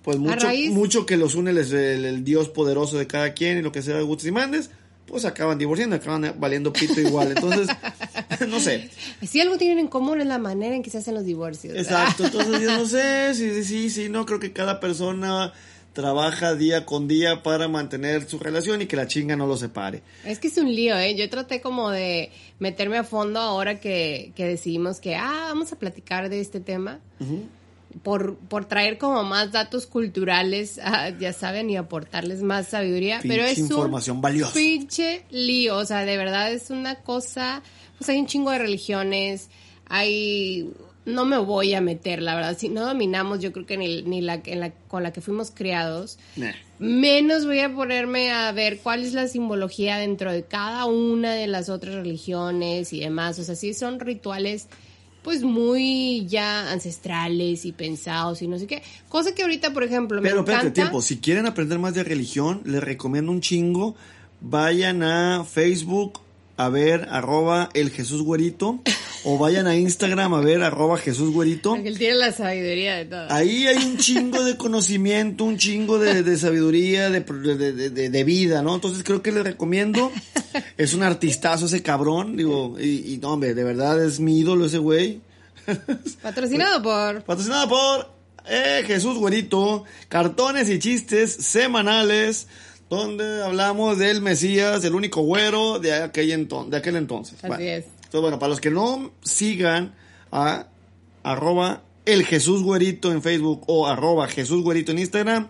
[0.03, 3.57] pues mucho, raíz- mucho que los une el, el, el Dios poderoso de cada quien
[3.57, 4.69] y lo que sea gustes y mandes,
[5.05, 7.29] pues acaban divorciando, acaban valiendo pito igual.
[7.35, 7.67] Entonces,
[8.47, 8.89] no sé.
[9.25, 11.75] Si algo tienen en común es la manera en que se hacen los divorcios.
[11.75, 12.25] Exacto.
[12.27, 15.53] Entonces, yo no sé, sí, sí, sí, no creo que cada persona
[15.93, 20.01] trabaja día con día para mantener su relación y que la chinga no lo separe.
[20.25, 21.15] Es que es un lío, ¿eh?
[21.15, 25.77] Yo traté como de meterme a fondo ahora que, que decidimos que, ah, vamos a
[25.77, 26.99] platicar de este tema.
[28.01, 33.19] Por, por traer como más datos culturales, ah, ya saben, y aportarles más sabiduría.
[33.21, 34.53] pero es información un valiosa.
[34.53, 35.77] pinche lío.
[35.77, 37.61] O sea, de verdad es una cosa.
[37.97, 39.49] Pues hay un chingo de religiones.
[39.87, 40.71] Hay.
[41.05, 42.57] No me voy a meter, la verdad.
[42.57, 45.51] Si no dominamos, yo creo que ni, ni la, en la con la que fuimos
[45.51, 46.53] criados Nah.
[46.79, 51.47] menos voy a ponerme a ver cuál es la simbología dentro de cada una de
[51.47, 53.37] las otras religiones y demás.
[53.37, 54.67] O sea, sí son rituales
[55.23, 58.83] pues muy ya ancestrales y pensados y no sé qué.
[59.09, 60.81] Cosa que ahorita, por ejemplo, me Pero espérate, encanta.
[60.81, 61.01] tiempo.
[61.01, 63.95] Si quieren aprender más de religión, les recomiendo un chingo.
[64.41, 66.19] Vayan a Facebook
[66.57, 68.79] a ver arroba el Jesús Güerito.
[69.25, 71.71] o vayan a Instagram a ver arroba Jesús Güerito.
[71.71, 73.25] Porque él tiene la sabiduría de todo.
[73.31, 78.23] Ahí hay un chingo de conocimiento, un chingo de, de sabiduría, de, de, de- de
[78.25, 78.75] vida, ¿no?
[78.75, 80.11] Entonces creo que les recomiendo.
[80.77, 84.65] Es un artistazo ese cabrón, digo, y, y no, hombre, de verdad es mi ídolo
[84.65, 85.21] ese güey.
[86.21, 87.23] Patrocinado por.
[87.23, 88.11] Patrocinada por
[88.49, 92.47] eh, Jesús Güerito, cartones y chistes semanales,
[92.95, 97.35] donde hablamos del Mesías, el único güero de aquel, enton- de aquel entonces.
[97.39, 97.85] Así Bueno, es.
[97.85, 99.95] Entonces, bueno, para los que no sigan
[100.31, 100.67] a
[101.23, 105.47] arroba el Jesús Güerito en Facebook o arroba Jesús Güerito en Instagram.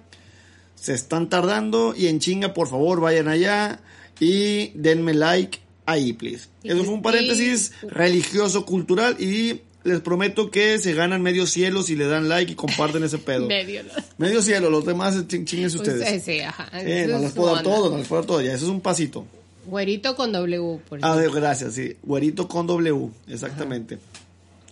[0.76, 3.80] Se están tardando y en chinga, por favor, vayan allá
[4.20, 6.48] y denme like ahí, please.
[6.64, 11.96] Eso fue un paréntesis religioso, cultural y les prometo que se ganan medio cielo si
[11.96, 13.48] le dan like y comparten ese pedo.
[13.48, 13.82] medio,
[14.18, 16.10] Medio cielo, los demás chingues ustedes.
[16.10, 16.70] Pues, sí, ajá.
[16.74, 18.82] Eh, no les puedo dar todo, no les puedo dar todo, ya, eso es un
[18.82, 19.26] pasito.
[19.66, 21.96] Güerito con W, por Ah, gracias, sí.
[22.04, 23.98] Güerito con W, exactamente.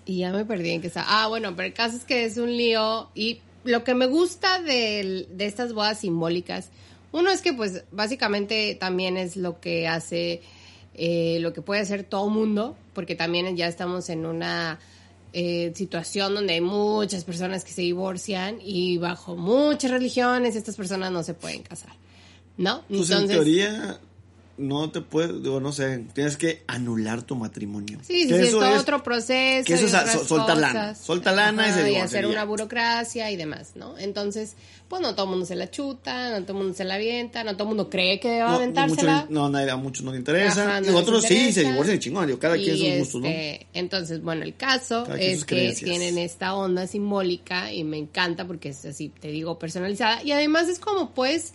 [0.05, 1.05] Y ya me perdí en que está.
[1.07, 3.09] Ah, bueno, pero el caso es que es un lío.
[3.15, 6.69] Y lo que me gusta de, de estas bodas simbólicas,
[7.11, 10.41] uno es que, pues, básicamente también es lo que hace,
[10.95, 14.79] eh, lo que puede hacer todo mundo, porque también ya estamos en una
[15.33, 21.11] eh, situación donde hay muchas personas que se divorcian y bajo muchas religiones estas personas
[21.11, 21.93] no se pueden casar,
[22.57, 22.83] ¿no?
[22.89, 23.99] Pues en teoría
[24.61, 27.99] no te puedes, digo, no sé, tienes que anular tu matrimonio.
[28.01, 29.65] Sí, sí, es todo otro proceso.
[29.65, 30.95] Que eso es soltar lana.
[30.95, 33.97] Soltar lana y, se y hacer una burocracia y demás, ¿no?
[33.97, 34.55] Entonces,
[34.87, 37.43] pues no todo el mundo se la chuta, no todo el mundo se la avienta,
[37.43, 39.25] no todo el mundo cree que debe aventársela.
[39.29, 40.81] no, a muchos no les interesa.
[40.85, 43.27] y otros sí, se divorcian chingón, cada quien sus gustos, ¿no?
[43.27, 48.69] Este, entonces, bueno, el caso es que tienen esta onda simbólica y me encanta porque
[48.69, 50.23] es así, te digo, personalizada.
[50.23, 51.53] Y además es como, pues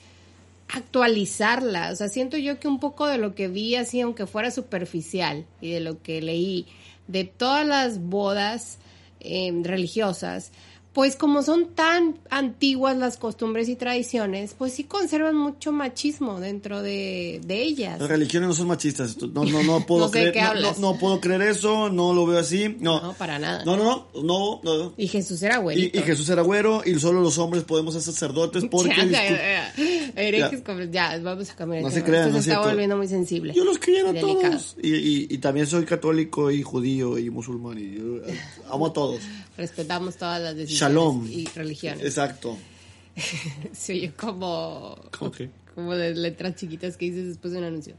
[0.68, 1.90] actualizarla.
[1.92, 5.46] O sea, siento yo que un poco de lo que vi así, aunque fuera superficial,
[5.60, 6.66] y de lo que leí,
[7.08, 8.78] de todas las bodas
[9.20, 10.52] eh, religiosas,
[10.96, 16.80] pues como son tan antiguas las costumbres y tradiciones, pues sí conservan mucho machismo dentro
[16.80, 18.00] de, ellas.
[18.00, 20.34] Las religiones no son machistas, no, no, no puedo creer,
[20.78, 22.98] no, puedo creer eso, no lo veo así, no.
[23.02, 23.62] No, para nada.
[23.66, 24.94] No, no, no, no.
[24.96, 25.78] Y Jesús era güero.
[25.82, 28.94] Y, Jesús era güero y solo los hombres podemos ser sacerdotes porque...
[29.10, 29.72] Ya,
[30.90, 31.82] ya, vamos a cambiar.
[31.82, 33.52] No se crean, no se está volviendo muy sensible.
[33.52, 34.78] Yo los quiero a todos.
[34.82, 37.98] Y, y, y, también soy católico y judío y musulmán y
[38.70, 39.20] amo a todos.
[39.56, 42.04] Respetamos todas las decisiones y religiones.
[42.04, 42.56] Exacto.
[43.72, 45.48] Sí, como, ¿Cómo qué?
[45.74, 47.94] como de letras chiquitas que dices después de un anuncio.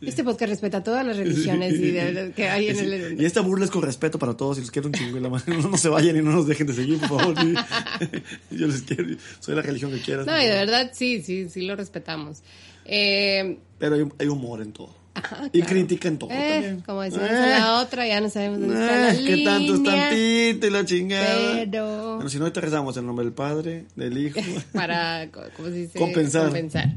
[0.00, 3.20] Este podcast respeta todas las religiones y de, que hay en el...
[3.20, 5.30] Y esta burla es con respeto para todos y los quiero un chingo y la
[5.30, 5.44] mano.
[5.70, 7.34] No, se vayan y no nos dejen de seguir, por favor.
[8.50, 10.26] Yo les quiero, soy la religión que quieras.
[10.26, 12.42] No, y de verdad sí, sí, sí lo respetamos.
[12.84, 15.05] Eh, Pero hay, hay humor en todo
[15.52, 16.80] y critican todo eh, también.
[16.80, 19.82] Como decimos en la otra, ya no sabemos dónde está la eh, Que tanto es
[19.82, 21.52] tantito y la chingada.
[21.54, 22.14] Pero...
[22.16, 24.40] Bueno, si no, te rezamos en nombre del Padre, del Hijo.
[24.72, 25.98] Para, ¿cómo se dice?
[25.98, 26.44] Compensar.
[26.44, 26.94] Compensar.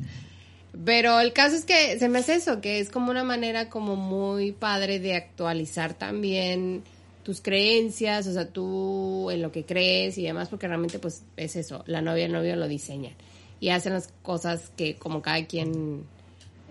[0.85, 3.95] Pero el caso es que se me hace eso, que es como una manera como
[3.95, 6.83] muy padre de actualizar también
[7.23, 11.55] tus creencias, o sea, tú en lo que crees y demás, porque realmente pues es
[11.55, 13.13] eso, la novia y el novio lo diseñan
[13.59, 16.03] y hacen las cosas que como cada quien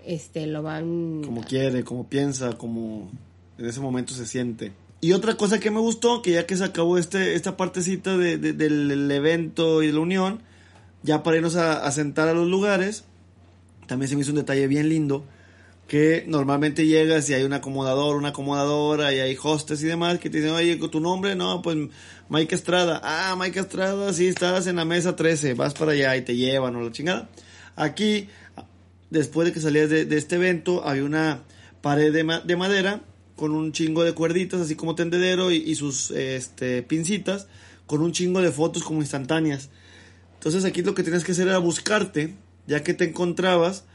[0.09, 1.21] este, lo van...
[1.23, 3.11] Como quiere, como piensa, como
[3.59, 4.71] en ese momento se siente.
[5.01, 8.39] Y otra cosa que me gustó, que ya que se acabó este, esta partecita de,
[8.39, 10.41] del evento y de la unión,
[11.03, 13.03] ya para irnos a, sentar a los lugares,
[13.85, 15.25] también se me hizo un detalle bien lindo,
[15.87, 20.31] que normalmente llegas y hay un acomodador, una acomodadora, y hay hostes y demás, que
[20.31, 21.35] te dicen, oye, ¿tu nombre?
[21.35, 21.77] No, pues
[22.29, 22.99] Mike Estrada.
[23.03, 26.75] Ah, Mike Estrada, sí, estás en la mesa 13, vas para allá y te llevan
[26.75, 27.29] o la chingada.
[27.75, 28.27] Aquí
[29.09, 31.43] después de que salías de, este evento, había una
[31.81, 33.01] pared de, de, madera
[33.35, 37.47] con un chingo de cuerditas, así como tendedero y, sus este, pincitas,
[37.85, 39.69] con un chingo de fotos como instantáneas.
[40.35, 42.35] Entonces aquí lo que tenías que hacer era buscarte,
[42.67, 43.85] ya que te encontrabas,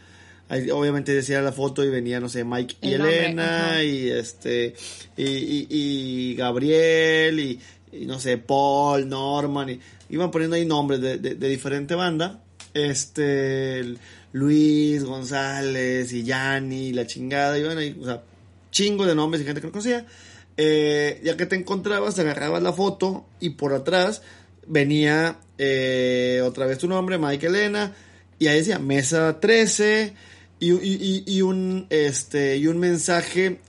[0.49, 4.75] ahí, obviamente decía la foto y venía, no sé, Mike y Elena, y este,
[5.17, 7.61] y, Gabriel, y,
[8.07, 12.41] no sé, Paul, Norman, y iban poniendo ahí nombres de, de, de diferente banda.
[12.75, 13.97] Este,
[14.35, 18.25] Luis González y Yanni, la chingada, y bueno, o sea,
[18.73, 20.07] chingo de nombres y gente que no conocía.
[20.57, 24.23] Eh, ya que te encontrabas, te agarrabas la foto y por atrás
[24.67, 27.95] venía eh, otra vez tu nombre, Mike Elena,
[28.41, 30.15] y ahí decía mesa 13
[30.59, 33.61] y, y, un, este, y un mensaje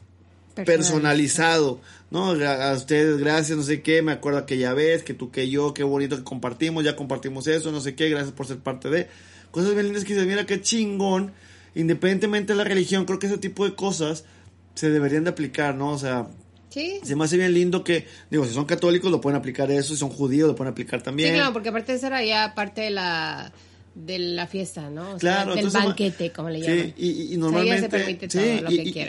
[0.55, 1.79] personalizado.
[2.09, 2.31] ¿no?
[2.31, 5.83] A, ustedes, gracias, no sé qué, me acuerdo aquella vez, que tú, que yo, qué
[5.83, 9.07] bonito que compartimos, ya compartimos eso, no sé qué, gracias por ser parte de
[9.55, 11.31] cosas bien lindas que dices, mira qué chingón,
[11.75, 14.25] independientemente de la religión, creo que ese tipo de cosas
[14.73, 15.91] se deberían de aplicar, ¿no?
[15.91, 16.27] O sea,
[16.69, 16.99] Sí.
[17.05, 19.99] Se me hace bien lindo que, digo, si son católicos lo pueden aplicar eso, si
[20.01, 21.29] son judíos lo pueden aplicar también.
[21.29, 23.53] Sí, claro, porque aparte de eso era ya parte de la
[23.93, 25.13] de la fiesta, ¿no?
[25.13, 26.77] O claro, sea, del banquete, como le llaman.
[26.87, 28.61] Sí, y, y normalmente, sí,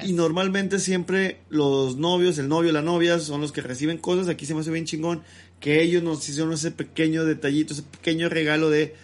[0.04, 4.28] y, normalmente siempre los novios, el novio, la novia, son los que reciben cosas.
[4.28, 5.24] Aquí se me hace bien chingón
[5.58, 8.94] que ellos nos hicieron ese pequeño detallito, ese pequeño regalo de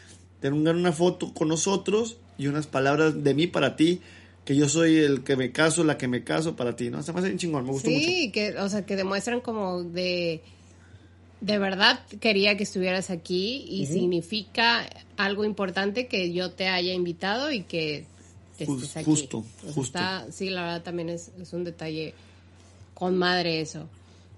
[0.42, 4.00] tengan una foto con nosotros y unas palabras de mí para ti,
[4.44, 6.98] que yo soy el que me caso, la que me caso para ti, ¿no?
[6.98, 8.04] Me hace un chingón, me gustó mucho.
[8.04, 10.42] Sí, que, o sea, que demuestran como de
[11.40, 17.50] de verdad quería que estuvieras aquí y significa algo importante que yo te haya invitado
[17.50, 18.06] y que
[18.58, 19.04] estés aquí.
[19.04, 19.80] Justo, justo.
[19.82, 22.14] Está, sí, la verdad también es, es, un detalle
[22.94, 23.88] con madre eso.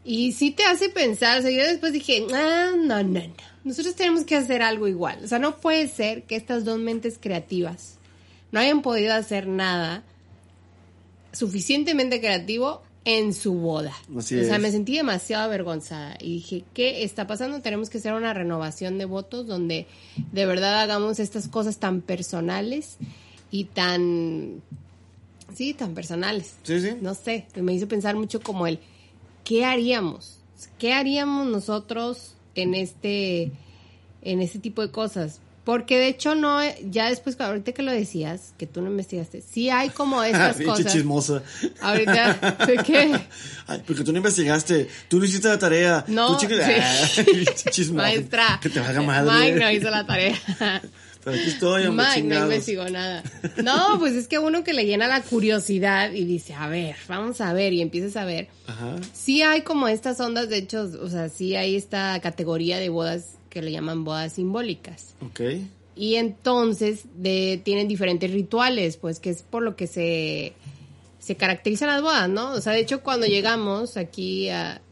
[0.04, 3.94] Y sí te hace pensar, o sea, yo después dije, ah, no, no, no, nosotros
[3.94, 5.20] tenemos que hacer algo igual.
[5.24, 7.94] O sea, no puede ser que estas dos mentes creativas
[8.52, 10.02] no hayan podido hacer nada
[11.32, 13.92] suficientemente creativo en su boda.
[14.14, 17.60] o sea, me sentí demasiado avergonzada y dije, ¿qué está pasando?
[17.60, 19.86] Tenemos que hacer una renovación de votos donde
[20.32, 22.96] de verdad hagamos estas cosas tan personales
[23.50, 24.62] y tan,
[25.54, 26.54] sí, tan personales.
[26.62, 26.96] Sí, sí.
[27.00, 28.78] No sé, me hizo pensar mucho como el,
[29.44, 30.38] ¿qué haríamos?
[30.78, 33.52] ¿Qué haríamos nosotros en este,
[34.22, 35.40] en este tipo de cosas?
[35.64, 39.70] Porque de hecho no, ya después, ahorita que lo decías, que tú no investigaste, sí
[39.70, 40.92] hay como estas cosas.
[40.92, 41.42] chismosa.
[41.80, 43.20] Ahorita, ¿de qué?
[43.66, 46.04] Ay, porque tú no investigaste, tú no hiciste la tarea.
[46.06, 46.46] No, tú,
[47.70, 47.90] sí.
[47.92, 48.58] Maestra.
[48.60, 49.32] Que te haga madre.
[49.32, 50.38] Mike no hizo la tarea.
[51.24, 53.22] Pero aquí estoy, hombre, Mike no investigó nada.
[53.62, 57.40] No, pues es que uno que le llena la curiosidad y dice, a ver, vamos
[57.40, 58.48] a ver, y empiezas a ver.
[58.66, 58.96] Ajá.
[59.14, 63.36] Sí hay como estas ondas, de hecho, o sea, sí hay esta categoría de bodas
[63.48, 65.14] que le llaman bodas simbólicas.
[65.24, 65.40] Ok.
[65.96, 70.52] Y entonces de, tienen diferentes rituales, pues que es por lo que se,
[71.20, 72.52] se caracterizan las bodas, ¿no?
[72.52, 74.82] O sea, de hecho cuando llegamos aquí a,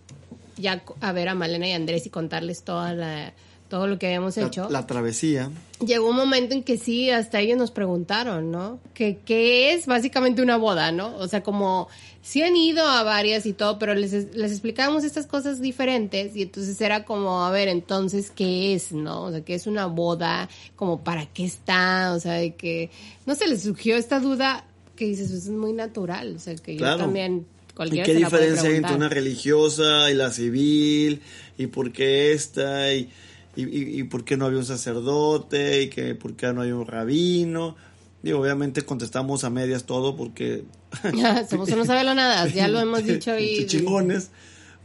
[0.57, 3.35] ya a ver a Malena y Andrés y contarles toda la,
[3.73, 4.69] todo lo que habíamos hecho.
[4.69, 5.51] La, travesía.
[5.83, 8.79] Llegó un momento en que sí, hasta ellos nos preguntaron, ¿no?
[8.93, 11.17] Que, ¿Qué es básicamente una boda, ¿no?
[11.17, 11.89] O sea, como
[12.21, 16.43] sí han ido a varias y todo, pero les, les explicábamos estas cosas diferentes y
[16.43, 19.23] entonces era como, a ver, entonces, ¿qué es, no?
[19.23, 20.51] O sea, ¿qué es una boda?
[20.77, 22.13] Como, ¿para qué está?
[22.13, 22.91] O sea, de que,
[23.25, 26.95] no se les surgió esta duda que dices, es muy natural, o sea, que yo
[26.99, 27.47] también...
[27.87, 31.23] ¿Y qué diferencia hay entre una religiosa y la civil?
[31.57, 32.93] ¿Y por qué esta?
[32.93, 33.09] ¿Y,
[33.55, 35.83] y, y, por qué no había un sacerdote?
[35.83, 37.77] ¿Y que, por qué no hay un rabino?
[38.23, 40.65] Digo, obviamente contestamos a medias todo porque...
[41.51, 43.67] Somos unos nada, ya lo hemos dicho y...
[43.67, 44.31] chingones.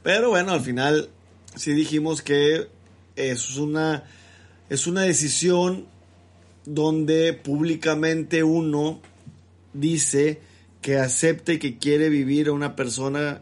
[0.03, 1.09] Pero bueno, al final
[1.55, 2.67] sí dijimos que
[3.15, 4.03] es una,
[4.69, 5.85] es una decisión
[6.65, 9.01] donde públicamente uno
[9.73, 10.41] dice
[10.81, 13.41] que acepta y que quiere vivir a una persona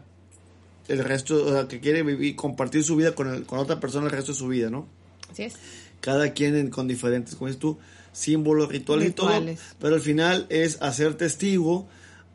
[0.88, 4.06] el resto, o sea, que quiere vivir, compartir su vida con, el, con otra persona
[4.06, 4.86] el resto de su vida, ¿no?
[5.30, 5.54] Así es.
[6.00, 7.78] Cada quien con diferentes, como dices tú,
[8.12, 9.42] símbolos, rituales, y todo,
[9.80, 11.86] pero al final es hacer testigo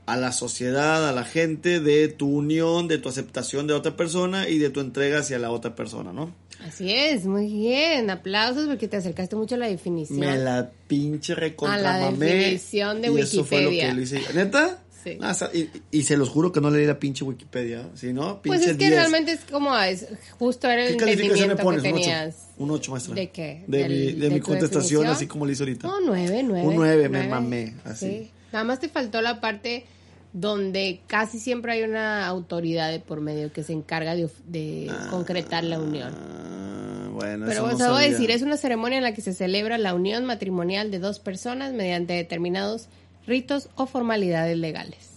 [0.05, 4.49] a la sociedad, a la gente de tu unión, de tu aceptación de otra persona
[4.49, 6.33] y de tu entrega hacia la otra persona, ¿no?
[6.67, 10.19] Así es, muy bien, aplausos porque te acercaste mucho a la definición.
[10.19, 11.87] Me la pinche recontramamé.
[11.87, 13.23] A la definición de y Wikipedia.
[13.23, 14.21] Eso fue lo que hice.
[14.35, 14.83] ¿Neta?
[15.03, 15.17] Sí.
[15.21, 18.41] Ah, y, y, se los juro que no leí la pinche Wikipedia, ¿sí, no?
[18.41, 18.91] Pinche pues es que 10.
[18.91, 20.05] realmente es como, es,
[20.37, 21.81] justo era el ¿Qué calificación me pones?
[21.81, 22.03] que ¿Un 8?
[22.03, 22.35] tenías.
[22.57, 23.15] Un 8, maestra.
[23.15, 23.63] ¿De qué?
[23.67, 25.07] De, Del- mi, de de mi contestación, definición.
[25.15, 25.87] así como lo hice ahorita.
[25.87, 26.67] No, nueve, nueve.
[26.67, 28.05] Un nueve, me mamé, así.
[28.07, 28.31] Sí.
[28.53, 29.85] Nada más te faltó la parte
[30.33, 35.63] donde casi siempre hay una autoridad de por medio que se encarga de, de concretar
[35.63, 36.13] la unión.
[36.15, 39.21] Ah, bueno, Pero eso os no voy a decir, es una ceremonia en la que
[39.21, 42.87] se celebra la unión matrimonial de dos personas mediante determinados
[43.27, 45.11] ritos o formalidades legales.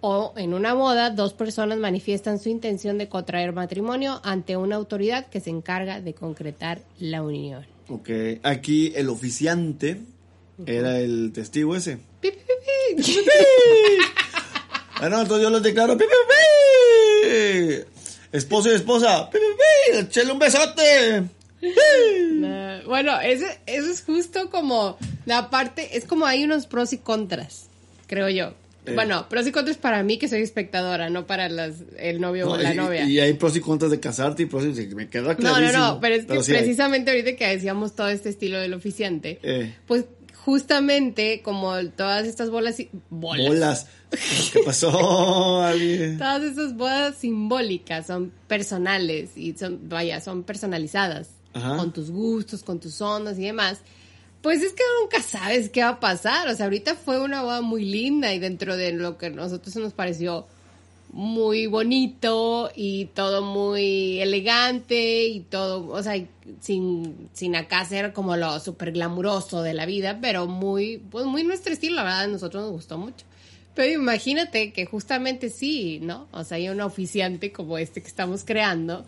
[0.00, 5.26] O en una boda, dos personas manifiestan su intención de contraer matrimonio ante una autoridad
[5.26, 7.64] que se encarga de concretar la unión.
[7.88, 8.10] Ok,
[8.42, 10.00] aquí el oficiante
[10.66, 11.98] era el testigo ese.
[12.20, 12.38] Pi, pi,
[12.96, 13.12] pi, pi.
[15.00, 17.84] Bueno, entonces yo les declaro, pi, pi, pi.
[18.30, 19.44] Esposo y esposa, pi, pi,
[19.92, 19.98] pi.
[19.98, 21.24] Échale un besote.
[21.62, 24.96] Nah, Bueno, ese, eso es justo como
[25.26, 27.66] la parte, es como hay unos pros y contras,
[28.06, 28.52] creo yo.
[28.84, 28.94] Eh.
[28.96, 32.52] Bueno, pros y contras para mí que soy espectadora, no para las, el novio No,
[32.52, 33.04] o la y, novia.
[33.04, 35.78] y hay pros y contras de casarte y pros y me queda no, clarísimo.
[35.78, 36.58] no, no, pero es que sí hay.
[36.58, 39.72] precisamente ahorita que decíamos todo este estilo del oficiante, Eh.
[39.86, 40.06] pues
[40.44, 43.86] justamente como todas estas bolas, y- bolas, Bolas.
[44.52, 44.90] ¿Qué pasó,
[46.18, 52.80] todas estas bodas simbólicas son personales y son, vaya, son personalizadas Con tus gustos, con
[52.80, 53.80] tus ondas y demás.
[54.40, 56.48] Pues es que nunca sabes qué va a pasar.
[56.48, 59.76] O sea, ahorita fue una boda muy linda y dentro de lo que a nosotros
[59.76, 60.46] nos pareció
[61.12, 66.14] muy bonito y todo muy elegante y todo, o sea,
[66.60, 71.44] sin, sin acá ser como lo súper glamuroso de la vida, pero muy, pues muy
[71.44, 73.26] nuestro estilo, la verdad, a nosotros nos gustó mucho.
[73.74, 76.28] Pero imagínate que justamente sí, ¿no?
[76.32, 79.04] O sea, hay un oficiante como este que estamos creando.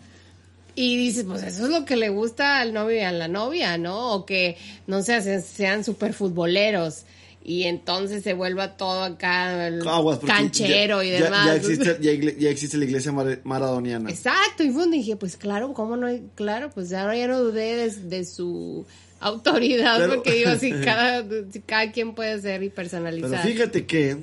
[0.75, 3.77] Y dices, pues eso es lo que le gusta al novio y a la novia,
[3.77, 4.13] ¿no?
[4.13, 4.57] O que,
[4.87, 7.03] no sé, se- sean súper futboleros
[7.47, 11.45] y entonces se vuelva todo acá el Aguas, canchero ya- y demás.
[11.45, 14.09] Ya, existe, ya, igle- ya existe la iglesia mar- maradoniana.
[14.09, 16.07] Exacto, y fue dije, pues claro, ¿cómo no?
[16.35, 18.85] Claro, pues ahora ya no dudé de, de su
[19.21, 23.43] autoridad, Pero- porque digo, si cada, si cada quien puede ser y Pero personalizar.
[23.47, 24.17] fíjate que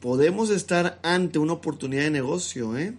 [0.00, 2.92] podemos estar ante una oportunidad de negocio, ¿eh?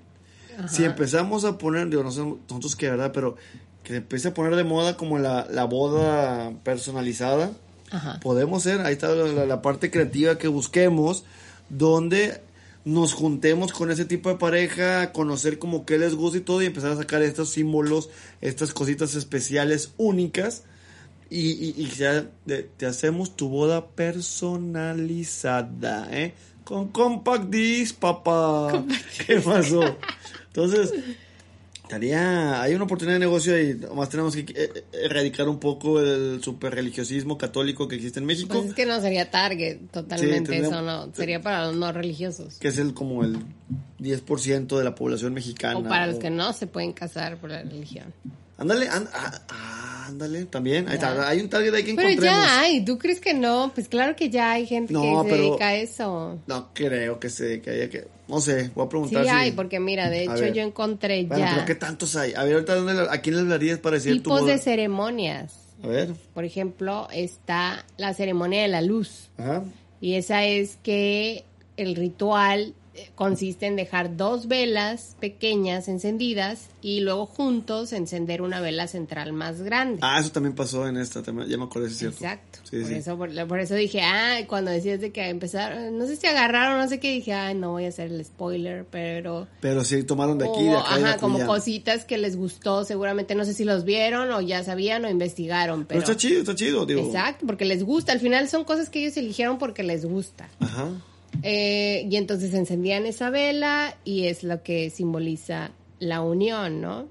[0.70, 3.12] Si empezamos a poner, digo, no sé nosotros qué, ¿verdad?
[3.14, 3.36] Pero
[3.84, 7.52] que se empiece a poner de moda como la, la boda personalizada,
[7.92, 8.20] Ajá.
[8.22, 11.24] podemos ser, ahí está la, la parte creativa que busquemos,
[11.70, 12.42] donde
[12.86, 16.66] nos juntemos con ese tipo de pareja, conocer como qué les gusta y todo, y
[16.66, 18.10] empezar a sacar estos símbolos,
[18.42, 20.64] estas cositas especiales, únicas,
[21.30, 23.86] y, y, y ya de- te hacemos tu boda
[24.88, 26.34] personalizada, ¿eh?
[26.64, 28.84] Con Compact Disc, papá.
[29.26, 29.98] ¿Qué pasó?
[30.58, 30.92] Entonces,
[31.84, 36.42] estaría, hay una oportunidad de negocio y más tenemos que eh, erradicar un poco el
[36.44, 40.66] super religiosismo católico que existe en México, Pues es que no sería target totalmente Sí,
[40.66, 41.14] eso, no.
[41.14, 42.58] Sería para los no religiosos.
[42.58, 43.38] que es el como el
[44.00, 45.78] 10% de la población mexicana.
[45.78, 48.14] O para los o- que no se pueden casar por la religión.
[48.58, 52.40] Ándale, and- ah, ah, ándale, también, ahí está, hay un target ahí que Pero encontremos.
[52.46, 53.72] ya hay, ¿tú crees que no?
[53.76, 56.40] Pues claro que ya hay gente No, que se pero- dedica a eso.
[56.48, 59.30] No creo que se, que haya que, no sé, voy a Sí preguntar si...
[59.30, 60.54] hay, porque mira, de A hecho ver.
[60.54, 62.34] yo encontré Bueno, ya pero ¿qué tantos hay?
[62.34, 64.54] A ver, ahorita, ¿dónde ¿a quién le hablarías para decir tu tipos boda?
[64.54, 65.54] de ceremonias.
[65.84, 69.30] A ver, Por ejemplo, está la ceremonia de la luz.
[69.38, 69.64] ajá.
[70.02, 71.44] Y esa es que
[71.76, 72.74] el ritual
[73.16, 79.62] consiste en dejar dos velas pequeñas encendidas y luego juntos encender una vela central más
[79.62, 80.00] grande.
[80.02, 82.18] Ah, eso también pasó en esta, también- ya me acuerdo, es cierto.
[82.18, 82.60] Exacto.
[82.64, 82.94] Sí, por, sí.
[82.96, 86.78] Eso, por, por eso dije, ah, cuando decías de que empezar, no sé si agarraron,
[86.80, 89.48] no sé qué, dije, ah, no voy a hacer el spoiler, pero...
[89.62, 93.36] Pero sí tomaron de aquí, de acá de ajá, como cositas que les gustó, seguramente,
[93.36, 96.12] no sé si los vieron o ya sabían o investigaron, Pero pero...
[96.12, 97.02] está chido, está chido, digo.
[97.02, 100.50] Exacto, porque les gusta, al final son cosas que ellos eligieron porque les gusta.
[100.60, 100.90] Ajá.
[101.44, 107.08] Eh, y entonces encendían esa vela y es lo que simboliza la unión, ¿no?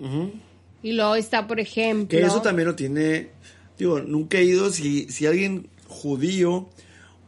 [0.83, 2.19] Y luego está, por ejemplo...
[2.19, 3.31] Que eso también lo tiene,
[3.79, 6.69] digo, nunca he ido, si, si alguien judío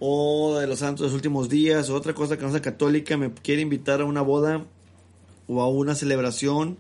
[0.01, 3.17] o de los santos de los últimos días o otra cosa que no sea católica
[3.17, 4.65] me quiere invitar a una boda
[5.49, 6.79] o a una celebración,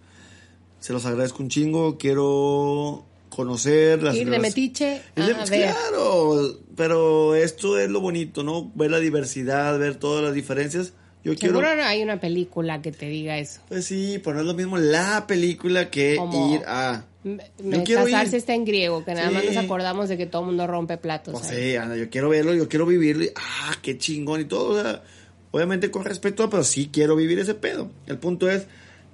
[0.78, 6.58] se los agradezco un chingo, quiero conocer las Ir de metiche Es de- pues, claro,
[6.76, 8.70] pero esto es lo bonito, ¿no?
[8.74, 10.92] Ver la diversidad, ver todas las diferencias.
[11.24, 13.60] Yo quiero Seguro hay una película que te diga eso.
[13.68, 17.04] Pues sí, pero no es lo mismo la película que Como- ir a.
[17.24, 18.38] M- Yo quiero casarse ir.
[18.38, 21.34] está en griego, que nada más nos acordamos de que todo el mundo rompe platos.
[21.34, 23.24] Pues sí, anda, yo quiero verlo, yo quiero vivirlo.
[23.24, 24.78] y, ah, qué chingón y todo.
[24.78, 25.02] o sea,
[25.50, 27.90] obviamente con respeto, pero sí quiero vivir ese pedo.
[28.06, 28.66] El punto es,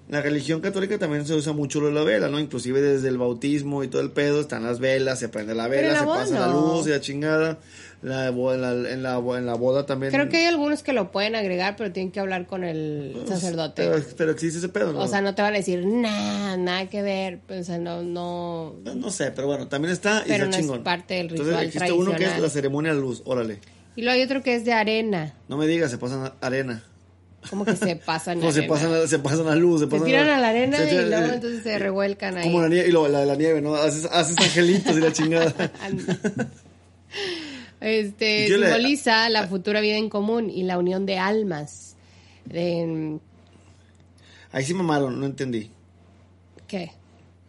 [0.09, 2.39] la religión católica también se usa mucho lo de la vela, ¿no?
[2.39, 5.99] Inclusive desde el bautismo y todo el pedo, están las velas, se prende la vela,
[5.99, 7.59] se boda pasa la luz y la chingada.
[8.03, 10.13] La, la, en, la, en la boda también.
[10.13, 13.83] Creo que hay algunos que lo pueden agregar, pero tienen que hablar con el sacerdote.
[13.83, 14.99] Pero, pero existe ese pedo, ¿no?
[14.99, 17.41] O sea, no te van a decir nada, nada que ver.
[17.49, 18.75] O sea, no, no.
[18.85, 20.83] no sé, pero bueno, también está y Pero está no es chingón.
[20.83, 23.61] parte del Entonces ritual existe uno que es la ceremonia de luz, órale.
[23.97, 25.33] Y luego hay otro que es de arena.
[25.49, 26.83] No me digas, se pasan arena.
[27.51, 28.41] Como que se pasan.
[28.41, 28.75] Como se arena.
[28.75, 31.79] pasan, se pasan a luz, se tiran a la arena se y luego entonces se
[31.79, 32.45] revuelcan ahí.
[32.45, 33.75] Como la nieve, y luego la de la nieve, ¿no?
[33.75, 35.55] Haces, haces angelitos y la chingada.
[37.81, 41.97] Este ¿Y qué le- simboliza la futura vida en común y la unión de almas.
[42.47, 43.19] De,
[44.53, 45.71] Ahí sí mamaron, no entendí.
[46.67, 46.93] ¿Qué?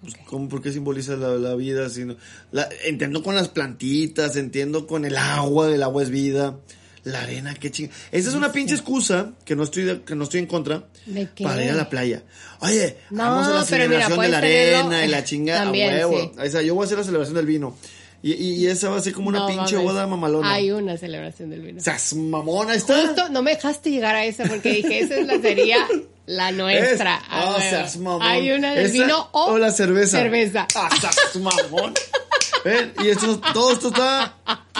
[0.01, 1.89] Pues, ¿cómo, ¿Por qué simboliza la, la vida?
[1.89, 2.17] Si no-
[2.51, 6.58] la, entiendo con las plantitas, entiendo con el agua, el agua es vida.
[7.06, 7.94] La arena, qué chinga.
[8.12, 11.30] Esa es una pinche excusa que no estoy de- que no estoy en contra ¿De
[11.34, 11.44] qué?
[11.44, 12.24] para ir a la playa.
[12.62, 15.62] Oye, No, vamos a la mira, celebración de la tenerlo- arena y la chingada.
[15.62, 16.20] a También, huevo.
[16.20, 16.32] sí.
[16.39, 17.78] O sea, yo voy a hacer la celebración del vino.
[18.24, 19.84] Y, y, esa va a ser como una No pinche mames.
[19.84, 20.52] boda mamalona.
[20.52, 21.80] Hay una celebración del vino.
[21.80, 23.00] Es mamona está.
[23.06, 25.86] Justo no me dejaste llegar a esa porque dije, esa es la sería
[26.26, 27.18] la nuestra.
[27.18, 28.24] Es- A seas mamón.
[28.24, 30.18] Hay una del Esa vino o, o la cerveza.
[30.18, 30.65] cerveza.
[30.74, 31.94] Ah, seas mamón.
[32.65, 34.34] Ven, y esto, todo esto está,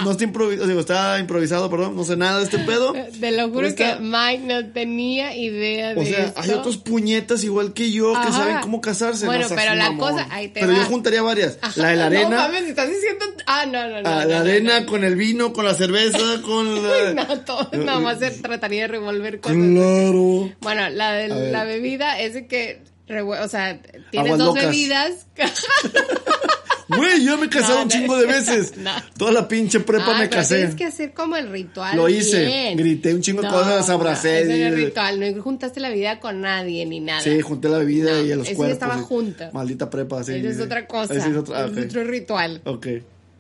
[0.04, 2.93] no está improvisado, digo, está improvisado, perdón, no sé nada de este pedo.
[2.93, 6.41] Te lo juro está- que Mike no tenía idea de O sea, esto.
[6.41, 8.32] hay otros puñetas igual que yo que Ajá.
[8.34, 9.28] saben cómo casarse.
[9.28, 10.13] Bueno, no pero la mamón.
[10.13, 10.80] cosa- ahí te Pero va.
[10.80, 11.60] yo juntaría varias.
[11.62, 13.23] Ajá, La de la No arena, mames, estás diciendo.
[13.46, 14.10] Ah, no, no, no.
[14.10, 14.86] ah, no, la no, arena no.
[14.88, 17.13] con el vino, con la cerveza, con la...
[17.13, 19.56] No, todo, nada más se trataría de revolver cosas.
[19.58, 20.52] Claro.
[20.60, 21.52] Bueno, la de A ver.
[21.52, 23.79] la bebida es de que, o sea,
[24.10, 24.63] tienes Aguas dos locas.
[24.65, 25.27] bebidas.
[26.88, 28.73] Güey, yo me he casado No, un chingo de veces.
[28.77, 28.92] No.
[29.17, 30.58] Toda la pinche prepa Ah, me casé.
[30.58, 31.96] Tienes que hacer como el ritual.
[31.98, 32.77] Lo hice, bien.
[32.77, 35.90] grité un chingo de cosas, abracé, No, ese no es y- ritual, no juntaste la
[35.90, 37.21] vida con nadie ni nada.
[37.21, 38.73] Sí, junté la bebida y a los eso cuerpos.
[38.73, 39.50] estaba y- junta.
[39.54, 40.33] Maldita prepa, sí.
[40.33, 41.13] Esa es otra cosa.
[41.15, 41.86] Esa es otra, ah, es ok.
[41.86, 42.62] otro ritual.
[42.65, 42.88] Ok.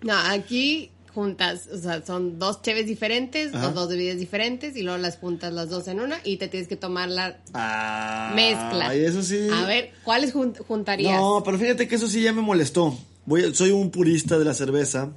[0.01, 3.69] No, aquí juntas, o sea, son dos cheves diferentes Ajá.
[3.69, 6.75] dos bebidas diferentes y luego las juntas las dos en una y te tienes que
[6.75, 8.93] tomar la Ah, mezcla.
[8.95, 9.47] y eso sí.
[9.53, 11.17] A ver, ¿cuáles jun- juntarías?
[11.17, 12.97] No, pero fíjate que eso sí ya me molestó.
[13.25, 15.09] Voy, soy un purista de la cerveza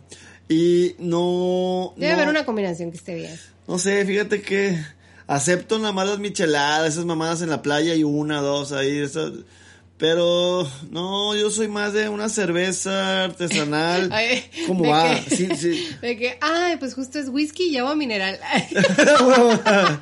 [0.48, 1.92] y no...
[1.96, 3.38] Debe no, haber una combinación que esté bien.
[3.66, 4.78] No sé, fíjate que
[5.26, 9.32] acepto nada más las micheladas, esas mamadas en la playa y una, dos ahí, esas-
[9.98, 14.08] pero no, yo soy más de una cerveza artesanal.
[14.12, 15.20] Ay, ¿Cómo de va?
[15.24, 15.88] que- Sí, sí.
[16.00, 18.38] De que, ay, pues justo es whisky y agua mineral.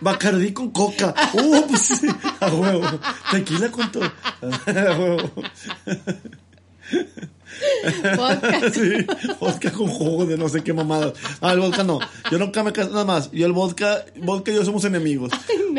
[0.00, 1.14] Bacardí con coca.
[1.34, 1.92] Uh, pues
[2.40, 3.00] a huevo.
[3.30, 4.04] Tequila con todo.
[4.42, 5.32] A huevo.
[8.16, 8.70] Vodka.
[8.70, 9.06] Sí,
[9.40, 11.14] vodka con jugo de no sé qué mamadas.
[11.40, 12.00] Ah, el vodka no.
[12.30, 13.30] Yo nunca me caso, nada más.
[13.32, 15.30] Yo el vodka, vodka y yo somos enemigos.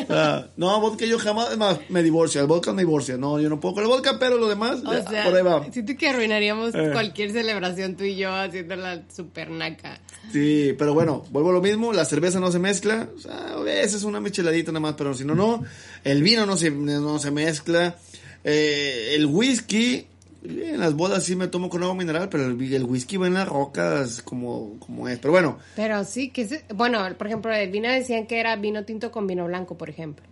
[0.09, 0.79] Ah, no.
[0.79, 2.41] vodka yo jamás, más, me divorcio.
[2.41, 3.17] El vodka me divorcia.
[3.17, 5.43] No, yo no puedo con el vodka, pero lo demás, O ya, sea, por ahí
[5.43, 5.65] va.
[5.71, 6.89] siento que arruinaríamos Eh.
[6.93, 9.99] cualquier celebración tú y yo haciendo la super naca.
[10.31, 13.59] Sí, pero bueno, vuelvo a lo mismo, la cerveza no se mezcla, o sea, a
[13.59, 15.63] veces una micheladita nada más, pero si no, no.
[16.03, 17.95] El vino no se, no se mezcla.
[18.43, 20.07] Eh, el whisky,
[20.43, 23.33] en las bodas sí me tomo con agua mineral, pero el, el whisky va en
[23.35, 25.19] las rocas como, como es.
[25.19, 28.83] Pero bueno, Pero sí, que se- bueno, por ejemplo, el vino decían que era vino
[28.85, 30.23] tinto con vino blanco, por ejemplo.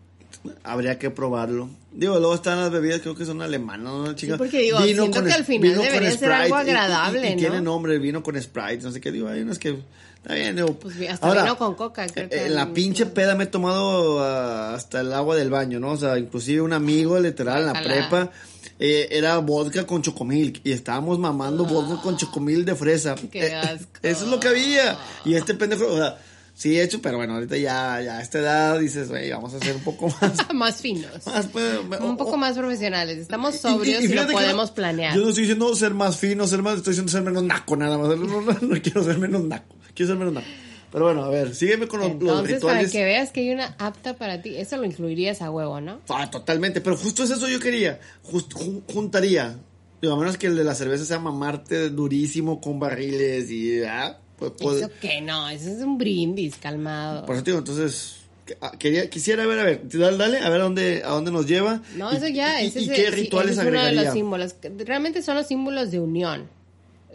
[0.64, 1.70] habría que probarlo.
[1.92, 4.38] Digo, luego están las bebidas, creo que son alemanas, ¿no, chicas?
[4.38, 7.28] porque digo, siento que al final vino con debería ser algo Sprite, y- y- agradable,
[7.28, 7.38] y, ¿no?
[7.40, 9.80] tiene nombre, vino con Sprite, no sé qué, digo, hay unas que...
[10.18, 10.74] Está bien, digo.
[10.80, 14.20] Pues hasta vino con coca, creo que eh, En la pinche peda me he tomado
[14.24, 15.92] ah, hasta el agua del baño, ¿no?
[15.92, 18.32] O sea, inclusive un amigo, literal, en la prepa,
[18.80, 20.62] eh, era vodka con chocomilk.
[20.64, 23.16] Y estábamos mamando vodka con chocomilk de fresa.
[23.32, 23.88] Qué Eh, asco.
[24.02, 24.98] Eso es lo que había.
[25.26, 26.18] Y este pendejo, o sea,
[26.54, 29.58] sí he hecho, pero bueno, ahorita ya, ya a esta edad dices, güey, vamos a
[29.58, 30.54] hacer un poco más.
[30.54, 31.12] más finos.
[31.26, 33.18] más, pues, un poco más profesionales.
[33.18, 35.16] Estamos y- y- sobrios y, y lo podemos no- planear.
[35.16, 37.98] Yo no estoy diciendo ser más fino, ser más, estoy diciendo ser menos naco, nada
[37.98, 38.10] más.
[38.18, 39.76] No, no, no quiero ser menos naco.
[39.94, 40.48] Quiero ser menos naco.
[40.96, 42.92] Pero bueno, a ver, sígueme con los, los Entonces, para rituales.
[42.94, 46.00] que veas que hay una apta para ti, eso lo incluirías a huevo, ¿no?
[46.08, 48.00] Ah, totalmente, pero justo es eso yo quería.
[48.24, 49.58] Just- jun- juntaría.
[50.02, 53.84] Digo, a menos que el de la cerveza sea mamarte durísimo con barriles y.
[53.84, 57.26] ah, pues, pues- Eso que no, eso es un brindis, calmado.
[57.26, 58.16] por eso te digo, entonces.
[58.62, 61.46] ah, Quería, quisiera ver, a ver, dale, dale, a ver a dónde, a dónde nos
[61.46, 61.82] lleva.
[61.98, 64.04] No, y- eso ya, y, ese y es, qué sí, rituales es uno de agregaría.
[64.04, 64.56] los símbolos.
[64.86, 66.48] Realmente son los símbolos de unión.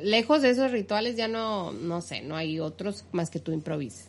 [0.02, 4.06] Lejos de esos rituales ya no, no sé, no hay otros más que tú improvises.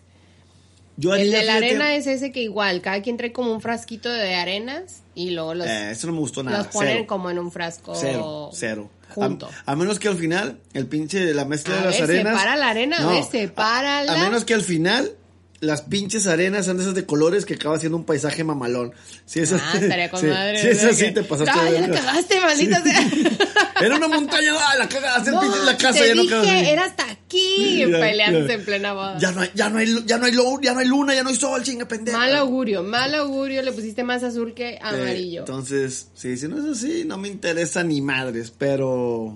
[0.98, 4.10] Yo El de la arena es ese que igual, cada quien trae como un frasquito
[4.10, 6.60] de arenas y luego los, eh, eso no me gustó nada.
[6.60, 7.06] los ponen cero.
[7.08, 8.90] como en un frasco Cero, cero.
[9.10, 9.50] junto.
[9.66, 12.34] A, a menos que al final, el pinche, la mezcla A de las ver, arenas.
[12.34, 14.12] separa la arena, a ver, sepárala.
[14.14, 15.14] A, a menos que al final,
[15.62, 18.94] las pinches arenas sean de esas de colores que acaba siendo un paisaje mamalón.
[19.26, 20.58] Si es Ah, estaría con sí, madre.
[20.62, 20.90] Si es ¿no?
[20.90, 23.10] así, Que- te pasaste ¡Ah, ya la cagaste, maldita sea!
[23.86, 26.50] Era una montaña, ah, la cagaste, No, la casa te ya no dije, así.
[26.70, 28.54] era hasta aquí, Ya, peleándose ya.
[28.54, 29.18] en plena boda.
[29.20, 31.24] Ya no hay, ya no hay, ya no hay, lu- ya no hay luna, ya
[31.24, 32.18] no hay sol, chinga pendeja.
[32.18, 35.40] Mal augurio, mal augurio, le pusiste más azul que Eh, amarillo.
[35.42, 39.36] entonces, sí, si no es así, no me interesa ni madres, pero...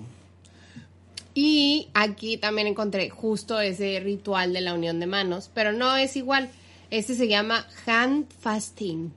[1.34, 6.16] Y aquí también encontré justo ese ritual de la unión de manos, pero no es
[6.16, 6.48] igual.
[6.90, 9.12] Este se llama hand fasting.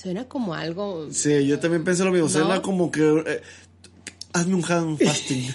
[0.00, 1.08] Suena como algo.
[1.10, 2.26] Sí, yo también pensé lo mismo.
[2.28, 2.32] ¿No?
[2.32, 3.02] Suena como que.
[3.26, 3.42] eh,
[4.32, 5.52] hazme un hand fasting,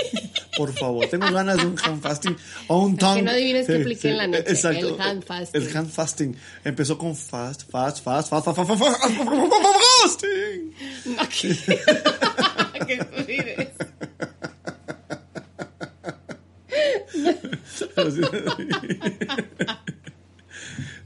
[0.58, 1.08] por favor.
[1.08, 2.36] Tengo ganas de un hand fasting
[2.68, 3.18] o un tongue.
[3.18, 4.44] Que no adivines sí, que apliqué en la noche.
[4.48, 4.96] Exacto.
[4.96, 5.62] El hand fasting.
[5.62, 6.36] El hand fasting.
[6.64, 10.24] Empezó con fast, fast, fast, fast, fast, fast, fast, fast, fast, fast, fast, fast,
[13.26, 13.70] vives.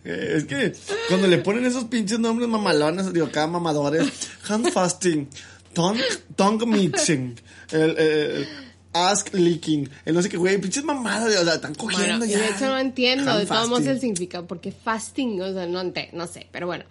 [0.03, 0.73] Es que
[1.07, 4.09] cuando le ponen esos pinches nombres mamalones, digo, acá mamadores,
[4.47, 5.29] hand fasting,
[5.73, 6.01] tongue,
[6.35, 7.39] tongue mixing,
[7.71, 8.47] el, el-
[8.91, 12.39] ask licking, el no sé qué, güey, pinches mamadas, o sea, están cogiendo Bueno, ya.
[12.39, 16.27] de hecho no entiendo de todos modos el significado, porque fasting, o sea, no, no
[16.27, 16.85] sé, pero bueno.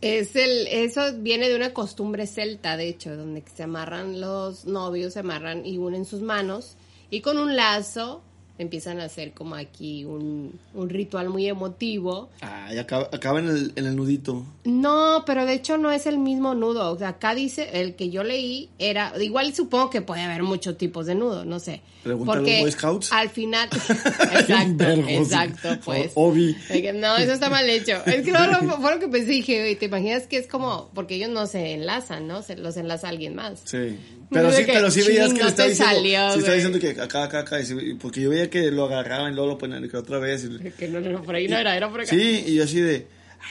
[0.00, 5.12] Es el, eso viene de una costumbre celta, de hecho, donde se amarran los novios,
[5.14, 6.76] se amarran y unen sus manos
[7.08, 8.22] y con un lazo
[8.58, 12.28] empiezan a hacer como aquí un, un ritual muy emotivo.
[12.40, 14.44] Ah, y acaba, acaba en, el, en el nudito.
[14.64, 16.90] No, pero de hecho no es el mismo nudo.
[16.92, 20.76] O sea, acá dice, el que yo leí era, igual supongo que puede haber muchos
[20.78, 21.82] tipos de nudo, no sé.
[22.02, 23.12] Pregúntale a los Porque Boy Scouts.
[23.12, 23.68] al final,
[24.32, 26.12] exacto, exacto, pues.
[26.14, 26.56] Obi.
[26.94, 28.04] No, eso está mal hecho.
[28.06, 31.16] Es que no, lo- fue lo que pensé, dije, ¿te imaginas que es como, porque
[31.16, 32.42] ellos no se enlazan, ¿no?
[32.42, 33.60] Se los enlaza alguien más.
[33.64, 33.98] Sí.
[34.30, 35.94] Pero sí, pero sí veías "Chin, que no le estaba diciendo.
[35.94, 36.54] salió, sí, estaba güey".
[36.54, 37.60] diciendo que acá, acá, acá.
[37.60, 40.44] y Porque yo veía que lo agarraban y luego lo ponían que otra vez.
[40.44, 42.10] y- Que no, no, por ahí no era, era por acá.
[42.10, 43.06] Sí, y yo así de.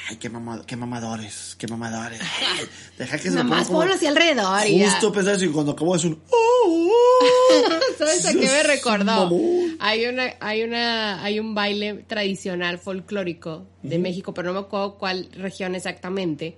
[0.09, 2.19] Ay, qué, mamado, qué mamadores, qué mamadores.
[2.21, 2.65] Ay,
[2.97, 4.61] deja que se Nada más ponlo así alrededor.
[4.67, 6.21] Justo pensar eso y cuando acabó es un.
[6.29, 9.05] "Oh, oh, ¿Sabes a qué me recordó?
[9.05, 9.77] Mamón.
[9.79, 14.95] Hay una, hay una, hay un baile tradicional folclórico de México, pero no me acuerdo
[14.97, 16.57] cuál región exactamente.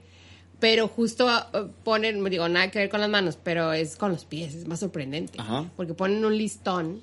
[0.59, 4.25] Pero justo uh, ponen, digo, nada que ver con las manos, pero es con los
[4.25, 5.39] pies, es más sorprendente.
[5.39, 5.69] Ajá.
[5.75, 7.01] Porque ponen un listón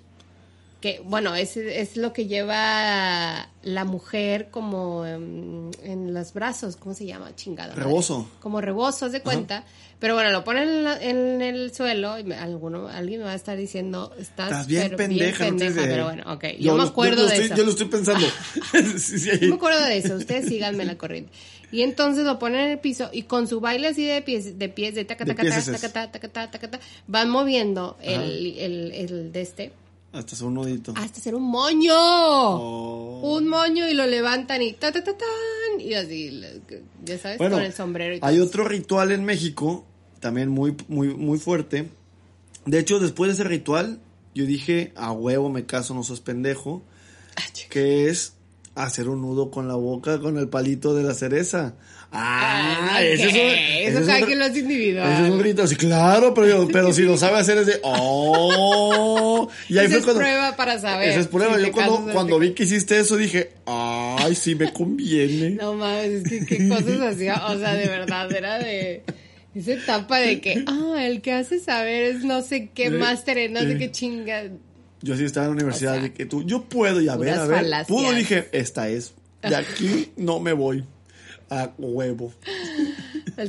[0.84, 6.94] que, bueno, es, es lo que lleva la mujer como em, en los brazos, ¿cómo
[6.94, 7.34] se llama?
[7.34, 7.70] Chingada.
[7.70, 7.84] madre.
[7.84, 8.28] Rebozo.
[8.40, 9.64] Como rebozo, haz de cuenta.
[9.98, 13.32] Pero bueno, lo ponen en, la- en el suelo y me- alguno, alguien me va
[13.32, 15.44] a estar diciendo, estás, Estás bien pero pendeja.
[15.44, 16.44] tienes pendeja", pero bueno, ok.
[16.60, 17.56] Yo, me acuerdo de estoy- eso.
[17.56, 18.26] Yo lo estoy pensando.
[18.98, 21.32] Sí, sí, Yo me acuerdo de eso, ustedes síganme la corriente.
[21.72, 24.68] Y entonces lo ponen en el piso y con su baile así de pies, de
[24.68, 27.96] pies, de taca, De taca, pies taca, es taca, taca, taca, taca, taca, van moviendo
[28.02, 29.72] el, el, el de este
[30.14, 30.94] Hasta hacer un nudito.
[30.96, 31.92] hasta hacer un moño.
[31.94, 33.36] Oh.
[33.36, 36.40] Un moño y lo levantan y ta, ta, ta, tan, y así,
[37.04, 38.46] ya sabes, Bueno, con el sombrero y hay todo.
[38.46, 39.84] otro ritual en México,
[40.20, 41.90] también muy, muy, muy fuerte.
[42.64, 44.00] De hecho, después de ese ritual,
[44.34, 46.82] yo dije, a huevo me caso, no sos pendejo.
[47.68, 48.34] Que es
[48.76, 51.74] hacer un nudo con la boca, con el palito de la cereza.
[52.16, 55.12] Ah, Ay, ese es un, Eso es cada quien lo hace individual.
[55.12, 59.48] ese es un ritual, sí, claro, pero, pero si lo sabe hacer es de, oh.
[59.68, 61.08] Y ahí Esa fue es cuando, prueba para saber.
[61.08, 61.58] esa es prueba.
[61.58, 65.50] si Yo cuando, cuando vi que hiciste eso dije, ay, sí me conviene.
[65.50, 69.02] No mames, es que qué cosas hacía, o sea, de verdad, era de
[69.56, 73.58] esa etapa de que, ah, el que hace saber es no sé qué máster, no
[73.58, 74.44] sé qué chinga.
[75.02, 77.16] Yo sí estaba en la universidad O sea, de que tú, yo puedo y a
[77.16, 77.58] ver, a ver.
[77.58, 77.88] falacias.
[77.88, 79.14] Pudo, dije, esta es.
[79.42, 80.84] De aquí no me voy.
[81.50, 82.32] A huevo.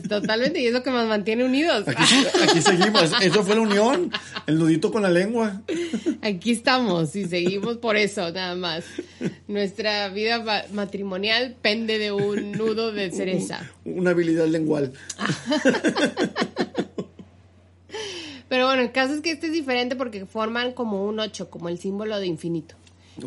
[0.10, 1.88] Totalmente, y es lo que nos mantiene unidos.
[1.88, 2.04] Aquí,
[2.44, 3.12] aquí seguimos.
[3.22, 4.12] Eso fue la unión.
[4.48, 5.62] El nudito con la lengua.
[6.22, 8.84] Aquí estamos y seguimos por eso, nada más.
[9.48, 13.70] Nuestra vida ma- matrimonial pende de un nudo de cereza.
[13.86, 14.92] Una habilidad lengual.
[18.48, 21.70] Pero bueno, el caso es que este es diferente porque forman como un 8, como
[21.70, 22.76] el símbolo de infinito.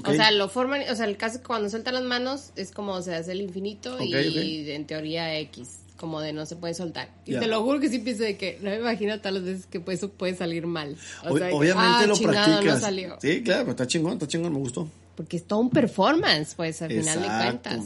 [0.05, 2.73] O sea, lo forman, o sea, el caso es que cuando sueltan las manos es
[2.73, 7.09] como se hace el infinito y en teoría X, como de no se puede soltar.
[7.25, 9.67] Y te lo juro que sí pienso de que no me imagino todas las veces
[9.67, 10.97] que pues, eso puede salir mal.
[11.29, 12.75] O sea, que, Obviamente ah, lo chingado, practicas.
[12.75, 13.17] no salió.
[13.21, 14.89] Sí, claro, pero está chingón, está chingón, me gustó.
[15.17, 17.85] Porque es todo un performance, pues, al final de cuentas.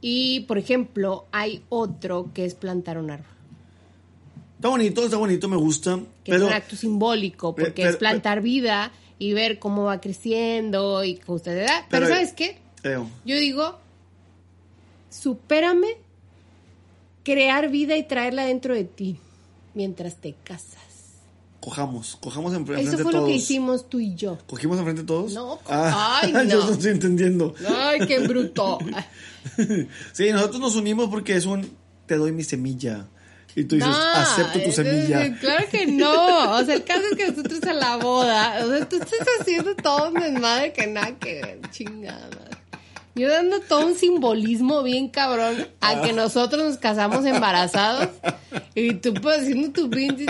[0.00, 3.26] Y, por ejemplo, hay otro que es plantar un árbol.
[4.56, 5.98] Está bonito, está bonito, me gusta.
[6.24, 9.84] que pero es un acto simbólico, Pero- porque pero- es plantar vida y ver cómo
[9.84, 11.84] va creciendo y con usted edad.
[11.90, 12.58] Pero, Pero- ¿sabes qué?
[12.82, 13.08] Creo.
[13.24, 13.78] Yo digo,
[15.10, 15.88] supérame
[17.24, 19.18] crear vida y traerla dentro de ti
[19.74, 20.76] mientras te casas.
[21.60, 23.24] Cojamos, cojamos en enfrente Eso de fue todos.
[23.24, 24.38] lo que hicimos tú y yo.
[24.46, 25.32] ¿Cogimos enfrente de todos?
[25.32, 26.66] No, Ah, ay, yo no.
[26.66, 27.54] no estoy entendiendo.
[27.68, 28.78] Ay, qué bruto.
[30.12, 31.70] Sí, nosotros nos unimos porque es un
[32.06, 33.06] te doy mi semilla.
[33.58, 35.24] Y tú dices, No, acepto tu semilla.
[35.26, 36.56] es- Claro que no.
[36.56, 39.74] O sea, el caso es que nosotros a la boda, o sea, tú estás haciendo
[39.74, 42.28] todo un desmadre que nada que ver, chingada.
[42.30, 42.56] madre.
[43.16, 48.08] Yo dando todo un simbolismo bien cabrón a que nosotros nos casamos embarazados
[48.76, 50.26] y tú pues haciendo tu pinche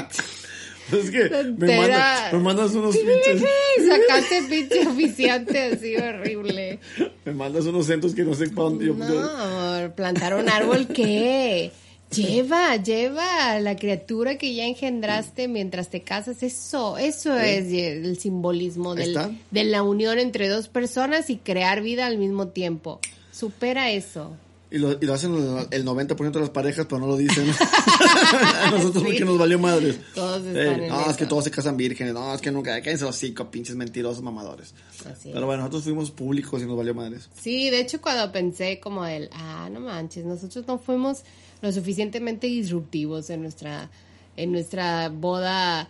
[0.91, 3.43] Es que me mandas, me mandas unos pinches,
[3.87, 6.79] sacaste pinche oficiante así horrible.
[7.27, 8.87] me mandas unos centros que no sé para dónde.
[8.87, 11.71] yo- No, plantar un árbol, ¿qué?
[12.15, 16.43] Lleva, lleva a la criatura que ya engendraste mientras te casas.
[16.43, 22.07] Eso, eso es el simbolismo del- de la unión entre dos personas y crear vida
[22.07, 23.01] al mismo tiempo.
[23.31, 24.33] Supera eso.
[24.71, 27.47] y, lo, y lo hacen el, el 90% de las parejas, pero no lo dicen.
[27.51, 29.09] a nosotros Sí.
[29.11, 29.99] porque nos valió madres.
[30.15, 32.13] Todos están no, es que todos se casan vírgenes.
[32.15, 32.81] No, es que nunca.
[32.83, 34.75] Cállense los cinco pinches mentirosos mamadores.
[35.11, 37.29] Así Pero bueno, nosotros fuimos públicos y nos valió madres.
[37.41, 41.23] Sí, de hecho cuando pensé como el, ah, no manches, nosotros no fuimos
[41.63, 43.91] lo suficientemente disruptivos en nuestra,
[44.37, 45.89] en nuestra boda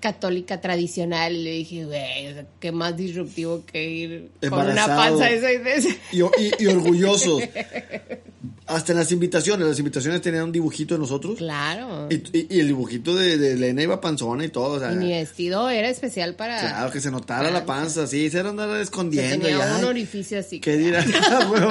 [0.00, 5.18] católica tradicional, le dije, güey, o sea, qué más disruptivo que ir con una Embarazado.
[5.18, 5.96] panza de seis meses.
[6.12, 7.42] Y, y- y orgullosos.
[8.66, 9.66] Hasta en las invitaciones.
[9.68, 11.38] Las invitaciones tenían un dibujito de nosotros.
[11.38, 12.08] Claro.
[12.10, 14.74] Y, y- y el dibujito de, de Elena iba panzona y todo.
[14.74, 16.58] O sea, Y mi vestido era especial para...
[16.58, 18.06] claro, que se notara la panza.
[18.08, 19.46] Sí, se era andar escondiendo.
[19.46, 20.58] tenía y, un ay, orificio así.
[20.60, 21.04] ¿Qué dirá?
[21.50, 21.70] Huevo.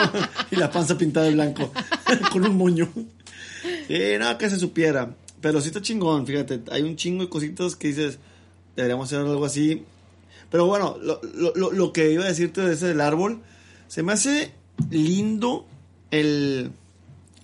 [0.52, 1.70] y la panza pintada de blanco.
[2.32, 2.90] con un moño.
[3.88, 5.16] Sí, no, que se supiera.
[5.42, 6.62] Pero sí está chingón, fíjate.
[6.72, 8.20] Hay un chingo de cositas que dices,
[8.76, 9.84] deberíamos hacer algo así.
[10.50, 13.42] Pero bueno, lo, lo- lo- lo que iba a decirte de ese del árbol,
[13.90, 14.52] se me hace
[14.90, 15.66] lindo
[16.12, 16.72] el,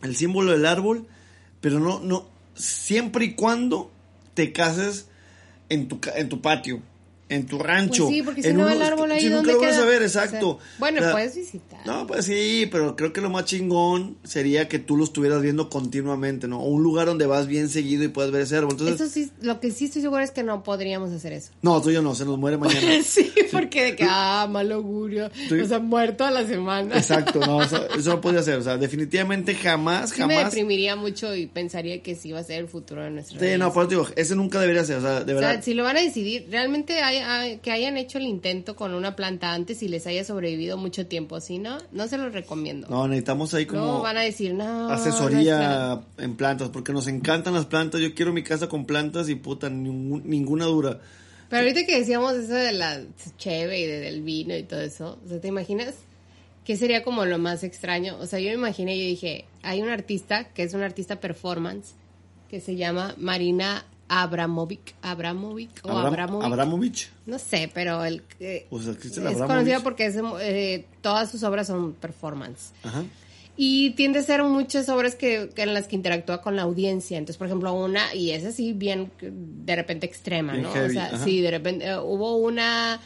[0.04, 1.08] el símbolo del árbol,
[1.60, 3.92] pero no, no, siempre y cuando
[4.34, 5.08] te cases
[5.70, 6.82] en tu, en tu patio.
[7.32, 8.04] En tu rancho.
[8.06, 9.84] Pues sí, porque si no uno- el árbol ahí, si nunca ¿dónde lo vas queda?
[9.84, 10.60] a ver, O sea, exacto.
[10.80, 11.80] bueno, O sea, puedes visitar.
[11.86, 15.70] No, pues sí, pero creo que lo más chingón sería que tú lo estuvieras viendo
[15.70, 16.60] continuamente, ¿no?
[16.62, 18.72] O un lugar donde vas bien seguido y puedas ver ese árbol.
[18.74, 21.52] Entonces, Eso sí, lo que sí estoy segura es que no podríamos hacer eso.
[21.62, 23.02] no, tú y yo no, se nos muere mañana.
[23.04, 25.30] sí, porque de que, ah, mal augurio.
[25.50, 25.60] Sí.
[25.60, 26.98] O sea, muerto a la semana.
[26.98, 28.56] Exacto, no, eso, eso no podría ser.
[28.60, 30.52] O sea, definitivamente jamás, Sí me jamás.
[30.54, 33.72] deprimiría mucho y pensaría que sí va a ser el futuro de nuestra Sí, no,
[33.74, 35.54] por eso digo, ese nunca debería ser, o sea, de O verdad.
[35.54, 37.21] sea, si lo van a decidir, realmente hay-
[37.62, 41.40] que hayan hecho el intento con una planta antes y les haya sobrevivido mucho tiempo,
[41.40, 42.88] si no, no se los recomiendo.
[42.90, 44.90] No, necesitamos ahí No, como van a decir, no.
[44.90, 48.02] asesoría en plantas, porque nos encantan las plantas.
[48.02, 51.00] Yo quiero mi casa con plantas y puta, ningún- ninguna dura.
[51.50, 53.02] Pero ahorita que decíamos eso de la
[53.38, 55.96] cheve y de- del vino y todo eso, o sea, ¿te imaginas
[56.64, 58.18] qué sería como lo más extraño?
[58.20, 61.94] O sea, yo me imaginé, yo dije, hay un artista que es un artista performance
[62.50, 66.46] que se llama Marina Abramovic, Abramovic o Abram- Abramovic.
[66.46, 67.10] Abramovich.
[67.26, 69.48] No sé, pero el que Pues existe es Abramovich.
[69.48, 72.72] conocida porque es, eh, todas sus obras son performance.
[72.84, 73.04] Ajá.
[73.56, 77.18] Y tiende a ser muchas obras que, que en las que interactúa con la audiencia.
[77.18, 80.72] Entonces, por ejemplo, una, y es así bien de repente extrema, Bien ¿no?
[80.74, 81.24] heavy, o sea, ajá.
[81.24, 83.00] sí, de repente eh, hubo una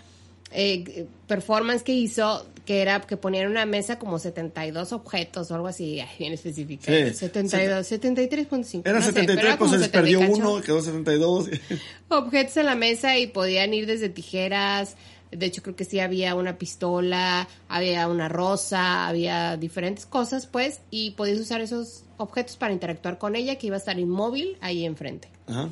[0.52, 5.56] eh, performance que hizo que era que ponían en una mesa como 72 objetos o
[5.56, 6.84] algo así, ay, bien específico.
[6.86, 7.14] Sí.
[7.14, 8.82] 72, 73.5.
[8.84, 10.82] Era no sé, 73, pero era pues se les perdió 70 y cacho uno, quedó
[10.82, 11.50] 72.
[12.10, 14.96] objetos en la mesa y podían ir desde tijeras.
[15.32, 20.80] De hecho, creo que sí había una pistola, había una rosa, había diferentes cosas, pues,
[20.92, 24.86] y podías usar esos objetos para interactuar con ella, que iba a estar inmóvil ahí
[24.86, 25.28] enfrente.
[25.48, 25.68] Ajá.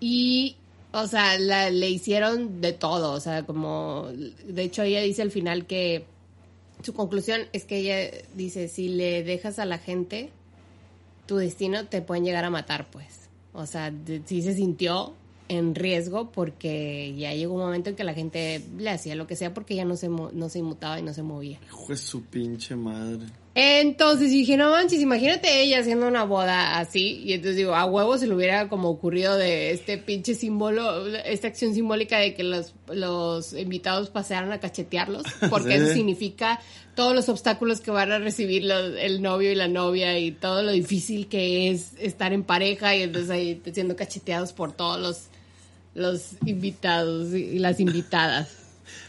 [0.00, 0.56] Y,
[1.02, 4.06] o sea, la- le hicieron de todo, o sea, como,
[4.46, 6.04] de hecho, ella dice al final que
[6.82, 10.30] su conclusión es que ella dice, si le dejas a la gente
[11.26, 13.28] tu destino, te pueden llegar a matar, pues.
[13.52, 13.92] O sea,
[14.26, 15.12] sí se sintió
[15.48, 19.34] en riesgo porque ya llegó un momento en que la gente le hacía lo que
[19.36, 21.58] sea porque ya no se, no se inmutaba y no se movía.
[21.66, 23.26] Hijo de su pinche madre.
[23.54, 27.20] Entonces dije, no manches, imagínate ella haciendo una boda así.
[27.24, 31.48] Y entonces digo, a huevo se le hubiera como ocurrido de este pinche símbolo, esta
[31.48, 35.24] acción simbólica de que los, los invitados pasaran a cachetearlos.
[35.50, 35.84] Porque Sí.
[35.84, 36.60] eso significa
[36.94, 40.62] todos los obstáculos que van a recibir los- el novio y la novia y todo
[40.62, 45.22] lo difícil que es estar en pareja y entonces ahí siendo cacheteados por todos los,
[45.94, 48.50] los invitados y las invitadas.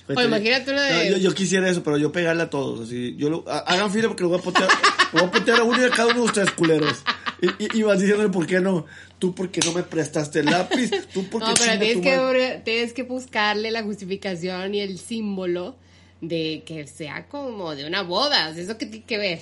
[0.09, 0.19] Vete.
[0.21, 2.87] O imagínate una de- yo, yo quisiera eso, pero yo pegarle a todos.
[2.87, 4.67] Así, yo lo- ha- hagan fila porque lo voy a potear.
[5.13, 6.97] lo voy a potear a uno y a cada uno de ustedes, culeros.
[7.41, 8.85] Y, y, y vas diciéndole por qué no.
[9.19, 10.89] Tú porque no me prestaste el lápiz.
[11.13, 15.75] Tú porque No, pero tienes que, tienes que buscarle la justificación y el símbolo
[16.21, 18.49] de que sea como de una boda.
[18.49, 19.39] O sea, ¿Eso qué tiene que ver?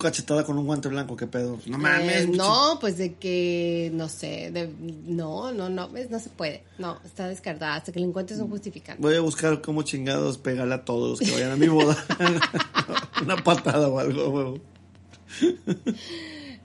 [0.00, 1.58] Cachetada con un guante blanco, qué pedo.
[1.66, 2.24] No mames.
[2.24, 4.72] Eh, no, pues de que, no sé, de-
[5.06, 6.64] no, no, no, no se puede.
[6.78, 7.76] No, está descartada.
[7.76, 9.00] Hasta que le encuentres un justificante.
[9.02, 11.96] Voy a buscar cómo chingados pegarle a todos los que vayan a mi boda.
[13.22, 14.58] Una patada o algo, huevo.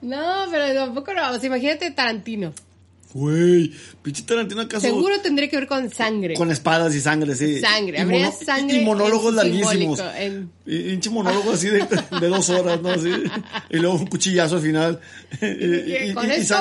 [0.01, 1.31] No, pero tampoco no.
[1.31, 2.53] O sea, imagínate Tarantino.
[3.17, 4.85] Güey, pinche Tarantino acaso.
[4.85, 6.33] Seguro tendría que ver con sangre.
[6.33, 7.61] Con espadas y sangre, sí.
[7.61, 10.01] Sangre, Y habría sangre Y monólogos larguísimos.
[10.17, 11.87] en- Y pinche monólogo así de,
[12.19, 12.89] de dos horas, ¿no?
[12.89, 13.09] Así.
[13.69, 14.99] Y luego un cuchillazo al final.
[15.41, 16.55] Y, y- y- con, y esto,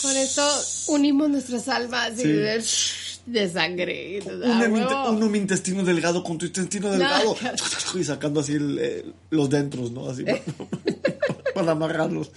[0.00, 0.48] con esto
[0.86, 2.28] unimos nuestras almas y Sí.
[2.28, 2.64] de,
[3.26, 4.22] de sangre.
[4.24, 7.36] Un, Ah, mi- intestino delgado con tu intestino delgado.
[7.92, 8.00] No.
[8.00, 10.08] Y sacando así el, eh, los dentros, ¿no?
[10.08, 10.40] Así para,
[11.54, 12.30] para amarrarlos.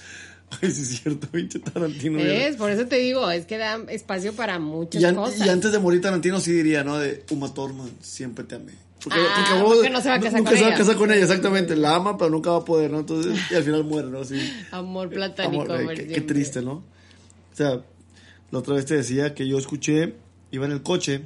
[0.61, 2.17] Ay, sí es cierto, pinche Tarantino.
[2.17, 2.55] ¿Ves?
[2.55, 5.45] Por eso te digo, es que da espacio para muchas Y, an- cosas.
[5.45, 6.97] y antes de morir Tarantino sí diría, ¿no?
[6.97, 8.73] De Uma Thurman, siempre te amé.
[9.03, 11.11] Porque, Ah, porque, no se va a casar nunca con se va a casar con
[11.11, 11.75] ella, exactamente.
[11.75, 12.99] La ama, pero nunca va a poder, ¿no?
[12.99, 14.23] Entonces, y al final muere, ¿no?
[14.23, 14.39] Sí.
[14.71, 15.63] Amor platónico.
[15.71, 16.71] Amor, eh, por qué, triste, ¿no?
[16.73, 17.81] O sea,
[18.51, 20.15] la otra vez te decía que yo escuché,
[20.51, 21.21] iba en el coche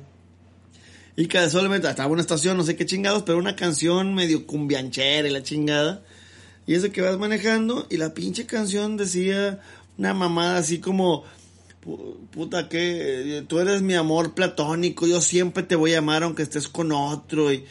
[1.15, 5.28] y casualmente estaba en una estación, no sé qué chingados, pero una canción medio cumbianchera
[5.28, 6.03] y la chingada.
[6.72, 9.59] Y eso que vas manejando y la pinche canción decía
[9.97, 11.24] una mamada así como,
[11.84, 16.24] pu- puta que eh, tú eres mi amor platónico, yo siempre te voy a amar
[16.24, 17.65] aunque estés con otro y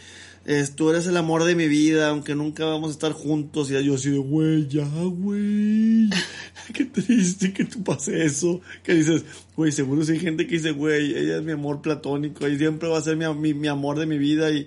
[0.47, 3.71] es, tú eres el amor de mi vida, aunque nunca vamos a estar juntos.
[3.71, 6.09] Y yo así de, güey, ya, güey.
[6.75, 8.61] Qué triste que tú pase eso.
[8.83, 9.23] Que dices,
[9.57, 12.89] güey, seguro si hay gente que dice, güey, ella es mi amor platónico y siempre
[12.89, 14.51] va a ser mi, mi, mi amor de mi vida.
[14.51, 14.67] Y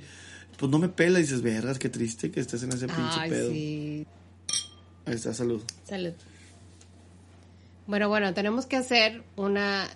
[0.57, 1.19] pues no me pela.
[1.19, 3.49] Y dices, vergas, qué triste que estés en ese pinche Ay, pedo.
[3.51, 4.05] sí.
[5.05, 5.61] Ahí está, salud.
[5.87, 6.13] Salud.
[7.87, 9.87] Bueno, bueno, tenemos que hacer una,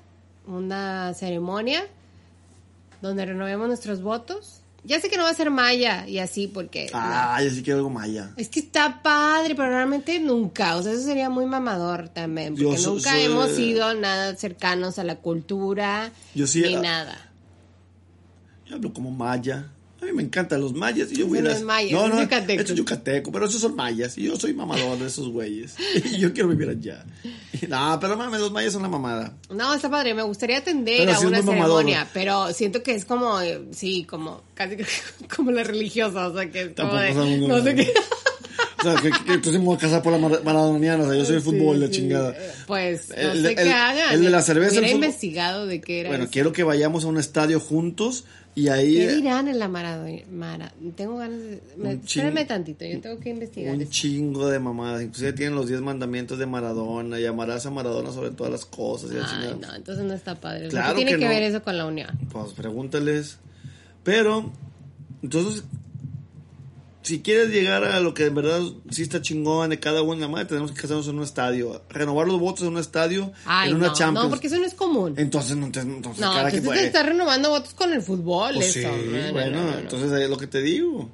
[0.46, 1.86] una ceremonia
[3.02, 4.62] donde renovemos nuestros votos.
[4.84, 6.90] Ya sé que no va a ser maya y así porque...
[6.94, 8.32] Ah, yo sí quiero algo maya.
[8.38, 10.78] Es que está padre, pero realmente nunca.
[10.78, 12.54] O sea, eso sería muy mamador también.
[12.56, 16.82] Porque Yo so- nunca hemos sido nada cercanos a la cultura Yo sí, ni ah,
[16.82, 17.32] nada.
[18.66, 19.72] Yo hablo como maya.
[20.02, 22.08] A mí me encantan los mayas y yo voy a no las- es maya, No,
[22.08, 22.62] no, yucateco.
[22.62, 25.76] es yucateco, pero esos son mayas y yo soy mamador de esos güeyes.
[26.12, 27.04] Y yo quiero vivir allá.
[27.68, 29.34] No, pero mames, los mayas son la mamada.
[29.50, 31.78] No, está padre, me gustaría atender Pero a sí una muy mamador.
[31.84, 34.78] ceremonia, pero siento que es como, eh, sí, como, casi
[35.36, 37.14] como la religiosa, o sea, que es como de,
[37.48, 37.92] no sé qué.
[38.80, 41.18] O sea, que, que entonces me voy a casar por la mar- maradoniana, o sea,
[41.18, 42.36] yo soy el fútbol, la Sí, chingada.
[42.38, 44.14] eh, Pues, no El- sé el- qué hagan.
[44.14, 46.32] el de la cerveza, Hubiera investigado de qué era Bueno, eso.
[46.32, 48.26] quiero que vayamos a un estadio juntos
[48.58, 48.96] y ahí...
[48.96, 50.18] ¿Qué eh, dirán en la Maradona?
[50.32, 51.62] Mara- tengo ganas de...
[51.78, 55.04] Me, espérame tantito, yo tengo que investigar Un chingo de mamadas.
[55.04, 57.20] Inclusive tienen los 10 mandamientos de Maradona.
[57.20, 59.12] Y amarás a Maradona sobre todas las cosas.
[59.12, 60.70] Y Ay, no, entonces no está padre.
[60.70, 61.30] Claro ¿Qué tiene que que, no.
[61.30, 62.10] ver eso con la unión?
[62.32, 63.38] Pues pregúntales.
[64.04, 64.52] Pero,
[65.22, 65.64] entonces,
[67.08, 70.46] si quieres llegar a lo que en verdad sí está chingón de cada una, madre,
[70.46, 71.82] tenemos que casarnos en un estadio.
[71.90, 74.26] Renovar los votos en un estadio, Ay, en una no, Champions.
[74.26, 75.14] no, porque eso no es común.
[75.18, 76.82] Entonces, no, entonces, entonces, No, cara que entonces puede.
[76.82, 78.90] te estás renovando votos con el fútbol, Pues eso.
[78.90, 79.78] sí, No, no, bueno, no, no, no.
[79.80, 81.10] entonces es lo que te digo.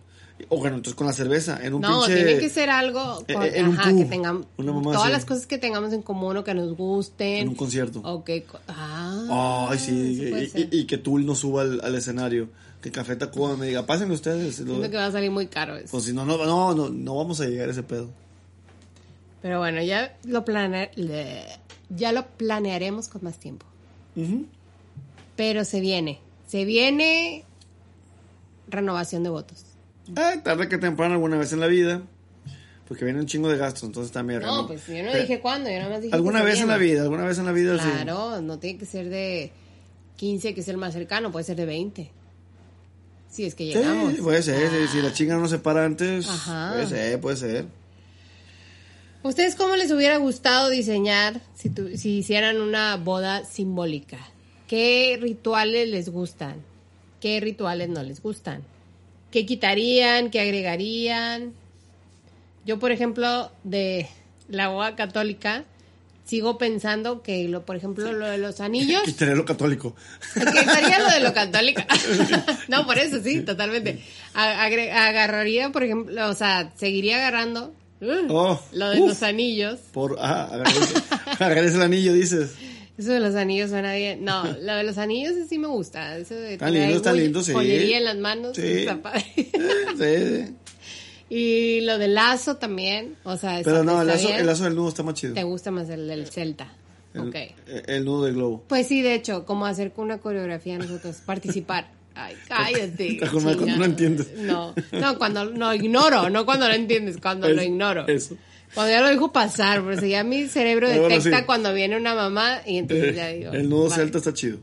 [0.50, 2.16] O bueno, entonces con la cerveza, en un No, pinche...
[2.22, 5.12] tiene que ser algo eh, con- eh, en un ajá, pub, que tengamos todas así.
[5.12, 7.38] las cosas que tengamos en común o que nos gusten.
[7.44, 8.02] En un concierto.
[8.04, 11.96] O que co- ah, Ay, sí, y, y- y que Tool no suba al, al
[11.96, 12.50] escenario.
[12.84, 14.60] Que Café Tacuba me diga, pásenle ustedes.
[14.60, 15.88] Lo- Siento que va a salir muy caro eso.
[15.90, 18.10] Pues si no, no, no, no, no vamos a llegar a ese pedo.
[19.42, 20.92] Pero bueno, ya lo plane-
[21.90, 23.66] ya lo planearemos con más tiempo.
[25.36, 27.44] Pero se viene, se viene
[28.68, 29.64] renovación de votos.
[30.16, 32.02] Ah, tarde que temprano alguna vez en la vida.
[32.88, 34.42] Porque viene un chingo de gastos, entonces también.
[34.42, 36.78] No, pues yo no Pero- dije cuándo, yo nada más dije Alguna vez en la
[36.78, 37.90] vida, alguna vez en la vida, sí.
[37.90, 39.52] Claro, no tiene que ser de
[40.18, 42.12] 15, que es el más cercano, puede ser de 20.
[43.34, 44.14] Si es que Sí, llegamos.
[44.20, 46.70] puede ser, sí, si la chinga no se para antes, Ajá.
[46.74, 47.66] puede ser, puede ser.
[49.24, 54.20] ¿Ustedes cómo les hubiera gustado diseñar si, tu- si hicieran una boda simbólica?
[54.68, 56.58] ¿Qué rituales les gustan?
[57.22, 58.62] ¿Qué rituales no les gustan?
[59.32, 60.30] ¿Qué quitarían?
[60.30, 61.54] ¿Qué agregarían?
[62.66, 64.08] Yo, por ejemplo, de
[64.48, 65.64] la boda católica,
[66.26, 69.02] sigo pensando que, lo, por ejemplo, lo de los anillos...
[69.06, 69.96] Quitaría lo católico.
[70.34, 71.82] Quitaría lo de lo católico.
[72.68, 74.02] no, por eso sí, totalmente.
[74.34, 79.10] Agre- agarraría, por ejemplo, o sea, seguiría agarrando uh, Oh, lo de uf.
[79.10, 79.80] los anillos.
[79.92, 80.50] Por, ah,
[81.40, 82.52] agarrarse el anillo, dices.
[82.98, 84.24] Eso de los anillos suena bien.
[84.24, 86.16] No, lo de los anillos sí me gusta.
[86.18, 87.52] Eso de Está lindo, está lindo, sí.
[87.52, 88.56] en las manos.
[88.56, 88.62] Sí.
[88.62, 89.26] está padre.
[89.36, 89.46] Sí,
[89.98, 90.56] sí.
[91.30, 93.16] Y lo del lazo también.
[93.24, 95.34] O sea, está- Pero no, el lazo, el lazo del nudo está más chido.
[95.34, 96.72] Te gusta más el del celta.
[97.14, 97.36] El, ok.
[97.88, 98.64] el- nudo del globo.
[98.68, 101.90] Pues sí, de hecho, como hacer con una coreografía nosotros, participar.
[102.16, 103.20] Ay, cállate.
[103.32, 104.34] Cuando no entiendes.
[104.38, 108.08] No, no, cuando no ignoro, no cuando no entiendes, cuando lo ignoro.
[108.08, 108.36] eso.
[108.74, 111.46] Cuando ya lo dejo pasar, porque ya mi cerebro Pero bueno, detecta sí.
[111.46, 113.52] cuando viene una mamá y entonces ya Eh, digo.
[113.54, 113.96] el nudo vale.
[114.02, 114.58] celta está chido.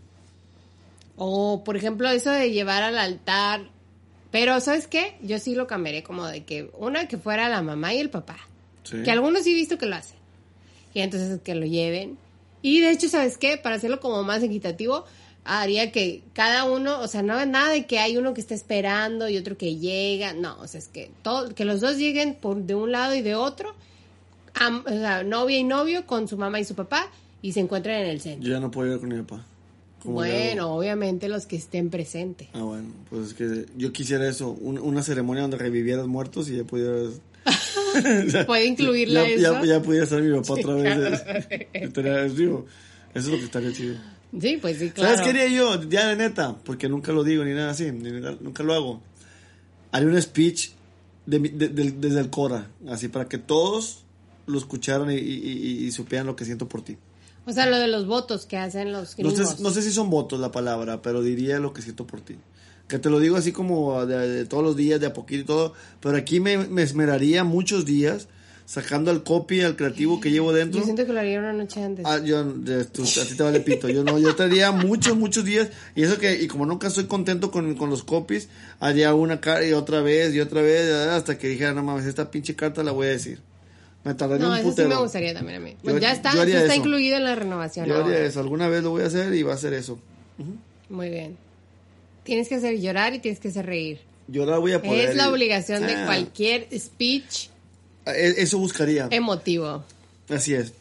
[1.16, 3.62] O, por ejemplo, eso de llevar al altar.
[4.30, 5.14] Pero, ¿sabes qué?
[5.22, 8.36] Yo sí lo cambiaría como de que una que fuera la mamá y el papá.
[8.84, 9.02] Sí.
[9.02, 10.16] Que algunos sí he visto que lo hacen.
[10.94, 12.16] Y entonces que lo lleven.
[12.62, 13.56] Y de hecho, ¿sabes qué?
[13.56, 15.04] Para hacerlo como más equitativo,
[15.44, 19.28] haría que cada uno, o sea, no nada de que hay uno que está esperando
[19.28, 20.32] y otro que llega.
[20.34, 23.22] No, o sea, es que, todo, que los dos lleguen por de un lado y
[23.22, 23.74] de otro.
[24.54, 27.08] am- o sea, novia y novio con su mamá y su papá
[27.42, 28.46] y se encuentran en el centro.
[28.46, 29.44] Yo ya no puedo ir con mi papá.
[30.04, 32.48] Bueno, obviamente los que estén presentes.
[32.54, 36.56] Ah, bueno, pues es que yo quisiera eso, un- una ceremonia donde revivieras muertos y
[36.56, 37.20] ya pudieras...
[38.46, 39.64] Puede incluirla ya, eso.
[39.64, 41.22] ya, ya pudiera ser mi papá otra vez.
[41.72, 42.66] Estaría- digo,
[43.14, 43.96] eso es lo que estaría chido.
[44.40, 45.16] Sí, pues sí, claro.
[45.16, 45.82] ¿Sabes qué haría yo?
[45.88, 49.02] Ya de neta, porque nunca lo digo ni nada así, ni nunca, lo hago.
[49.90, 50.70] Haría un speech
[51.26, 54.04] de de- de- desde el Cora, así para que todos
[54.46, 56.96] lo escucharan y, y- y- y supieran lo que siento por ti.
[57.46, 59.56] O sea, lo de los votos que hacen los No gringos.
[59.56, 62.36] sé, no sé si son votos la palabra, pero diría lo que siento por ti.
[62.86, 65.44] Que te lo digo así como de, de todos los días, de a poquito y
[65.46, 65.72] todo.
[66.00, 68.28] Pero aquí me, me esmeraría muchos días
[68.66, 70.78] sacando al copy, al creativo que llevo dentro.
[70.80, 72.04] Yo siento que lo haría una noche antes.
[72.06, 72.44] Ah, yo,
[72.92, 73.88] tú- a ti te vale pito.
[73.88, 75.68] Yo no, yo traería muchos, muchos días.
[75.96, 78.48] Y eso que, y como nunca estoy contento con, con los copies,
[78.80, 82.30] haría una cara y otra vez y otra vez, hasta que dijera, no mames, esta
[82.30, 83.40] pinche carta la voy a decir.
[84.04, 84.88] Me tardaría no, un eso sí putero.
[84.88, 85.76] me gustaría también a mí.
[85.82, 86.74] Yo- ya está, yo está eso.
[86.74, 87.86] incluido en la renovación.
[87.86, 88.26] Yo haría ahora.
[88.26, 88.40] eso.
[88.40, 89.98] Alguna vez lo voy a hacer y va a ser eso.
[90.88, 91.36] Muy bien.
[92.24, 94.00] Tienes que hacer llorar y tienes que hacer reír.
[94.28, 95.10] La voy a poder.
[95.10, 97.48] Es la obligación de Ah, cualquier speech
[98.06, 99.08] e- Eso buscaría.
[99.10, 99.84] emotivo.
[100.28, 100.72] Así es.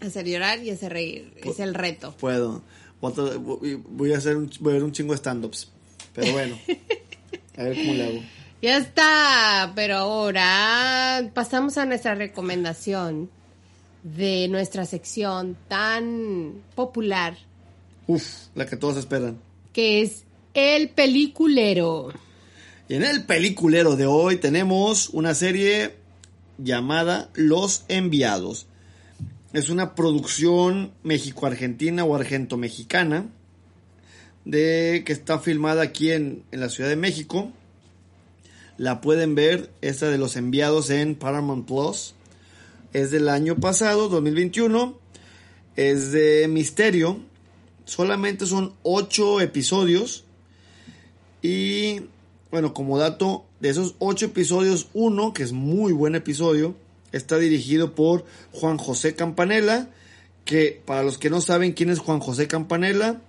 [0.00, 1.32] Hacer llorar y hacer reír.
[1.42, 2.14] Es el reto.
[2.20, 2.62] Puedo.
[3.00, 5.68] Voy a hacer un, voy a ver un chingo de stand-ups.
[6.14, 6.58] Pero bueno.
[7.56, 8.20] a ver cómo le hago.
[8.60, 13.30] Ya está, pero ahora pasamos a nuestra recomendación
[14.02, 17.36] de nuestra sección tan popular
[18.06, 19.38] Uf, la que todos esperan.
[19.72, 22.12] que es el peliculero.
[22.88, 25.94] Y en el peliculero de hoy tenemos una serie
[26.56, 28.66] llamada Los Enviados.
[29.52, 33.26] Es una producción México-Argentina o Argento-Mexicana
[34.44, 37.52] de que está filmada aquí en, en, la Ciudad de México.
[38.78, 42.14] La pueden ver, esta de los enviados en Paramount Plus.
[42.92, 44.96] Es del año pasado, 2021.
[45.74, 47.18] Es de misterio.
[47.86, 50.24] Solamente son ocho episodios.
[51.42, 52.02] Y
[52.52, 56.76] bueno, como dato, de esos ocho episodios, uno, que es muy buen episodio,
[57.10, 59.90] está dirigido por Juan José Campanella,
[60.44, 63.20] que para los que no saben quién es Juan José Campanella,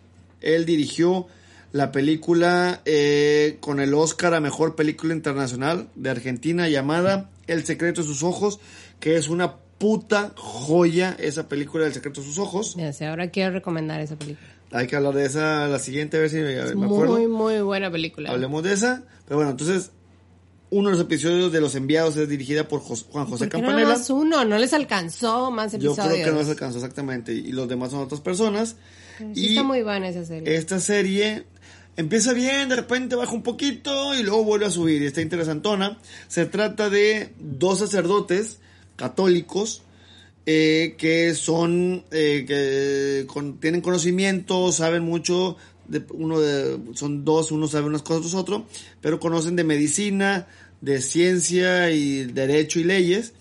[0.41, 1.25] él dirigió
[1.71, 8.01] la película eh, con el Oscar a Mejor Película Internacional de Argentina llamada El Secreto
[8.01, 8.59] de sus Ojos,
[8.99, 12.75] que es una puta joya esa película El Secreto de sus Ojos.
[12.75, 14.47] Ya sé, ahora quiero recomendar esa película.
[14.71, 17.13] Hay que hablar de esa la siguiente, a ver si me, Es me acuerdo.
[17.13, 18.29] muy, muy buena película.
[18.31, 19.03] Hablemos de esa.
[19.25, 19.91] Pero bueno, entonces,
[20.69, 23.83] uno de los episodios de Los Enviados es dirigida por Juan José ¿Por qué Campanella.
[23.85, 24.45] nada más uno?
[24.45, 26.13] ¿No les alcanzó más Yo episodios?
[26.13, 27.33] creo que no se alcanzó exactamente.
[27.33, 28.75] Y los demás son otras personas.
[29.17, 30.55] Sí y está muy buena esa serie.
[30.55, 31.45] esta serie
[31.99, 35.01] empieza bien, de repente baja un poquito y luego vuelve a subir.
[35.01, 35.99] Y está interesantona.
[36.29, 38.59] Se trata de dos sacerdotes
[38.95, 39.81] católicos
[40.45, 43.27] eh, que son eh, que
[43.59, 45.57] tienen conocimiento, saben mucho.
[45.89, 48.65] De, uno de, son dos, uno sabe unas cosas, otros otro,
[49.01, 50.47] pero conocen de medicina,
[50.79, 53.33] de ciencia y derecho y leyes.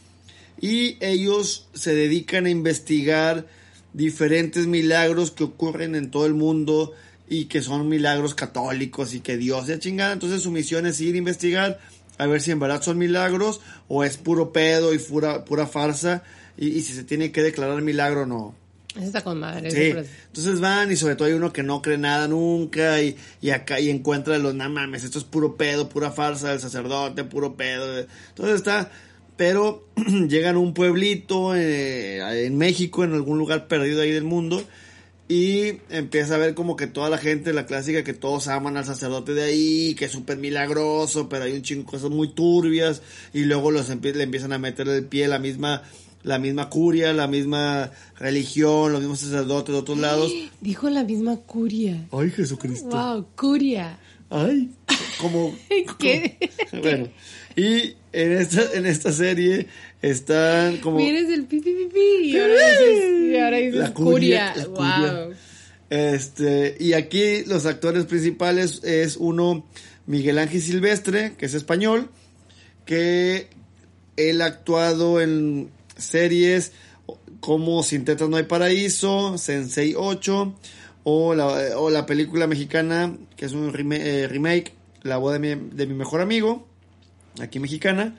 [0.61, 3.47] Y ellos se dedican a investigar
[3.93, 6.93] diferentes milagros que ocurren en todo el mundo
[7.29, 10.13] y que son milagros católicos y que Dios es chingada.
[10.13, 11.79] Entonces su misión es ir a investigar
[12.19, 16.23] a ver si en verdad son milagros o es puro pedo y pura, pura farsa
[16.57, 18.55] y, y si se tiene que declarar milagro o no.
[18.97, 19.71] Esa está con madre.
[19.71, 19.95] Sí,
[20.27, 23.79] entonces van y sobre todo hay uno que no cree nada nunca y, y acá
[23.79, 28.01] y encuentra los, no mames, esto es puro pedo, pura farsa del sacerdote, puro pedo.
[28.31, 28.91] Entonces está,
[29.37, 29.87] pero
[30.29, 34.65] llegan a un pueblito eh, en México, en algún lugar perdido ahí del mundo
[35.29, 38.85] y empieza a ver como que toda la gente, la clásica, que todos aman al
[38.87, 43.03] sacerdote de ahí, que es súper milagroso, pero hay un chingo de cosas muy turbias
[43.35, 45.83] y luego los empie- le empiezan a meter el pie la misma
[46.25, 50.33] la misma curia, la misma religión, los mismos sacerdotes de otros lados.
[50.61, 52.07] Dijo la misma curia.
[52.11, 52.89] Ay, Jesucristo.
[52.89, 53.99] Wow, curia.
[54.31, 54.71] Ay,
[55.21, 55.55] como...
[55.99, 56.37] ¿Qué?
[56.83, 57.09] Bueno,
[57.57, 59.69] y en esta, en esta serie
[60.03, 60.99] están como...
[60.99, 64.57] Vienes del pipi pipi y ahora dices, y ahora dices La curia, curia.
[64.57, 65.25] la curia.
[65.25, 65.35] Wow.
[65.91, 69.67] Este, y aquí los actores principales es uno,
[70.07, 72.11] Miguel Ángel Silvestre, que es español,
[72.85, 73.49] que
[74.17, 76.73] él ha actuado en series
[77.41, 80.55] como Sin tetas no hay paraíso, Sensei 8,
[81.05, 85.71] o la, o la película mexicana, que es un eh, remake, La boda de mi,
[85.71, 86.67] de mi mejor amigo,
[87.41, 88.17] aquí mexicana.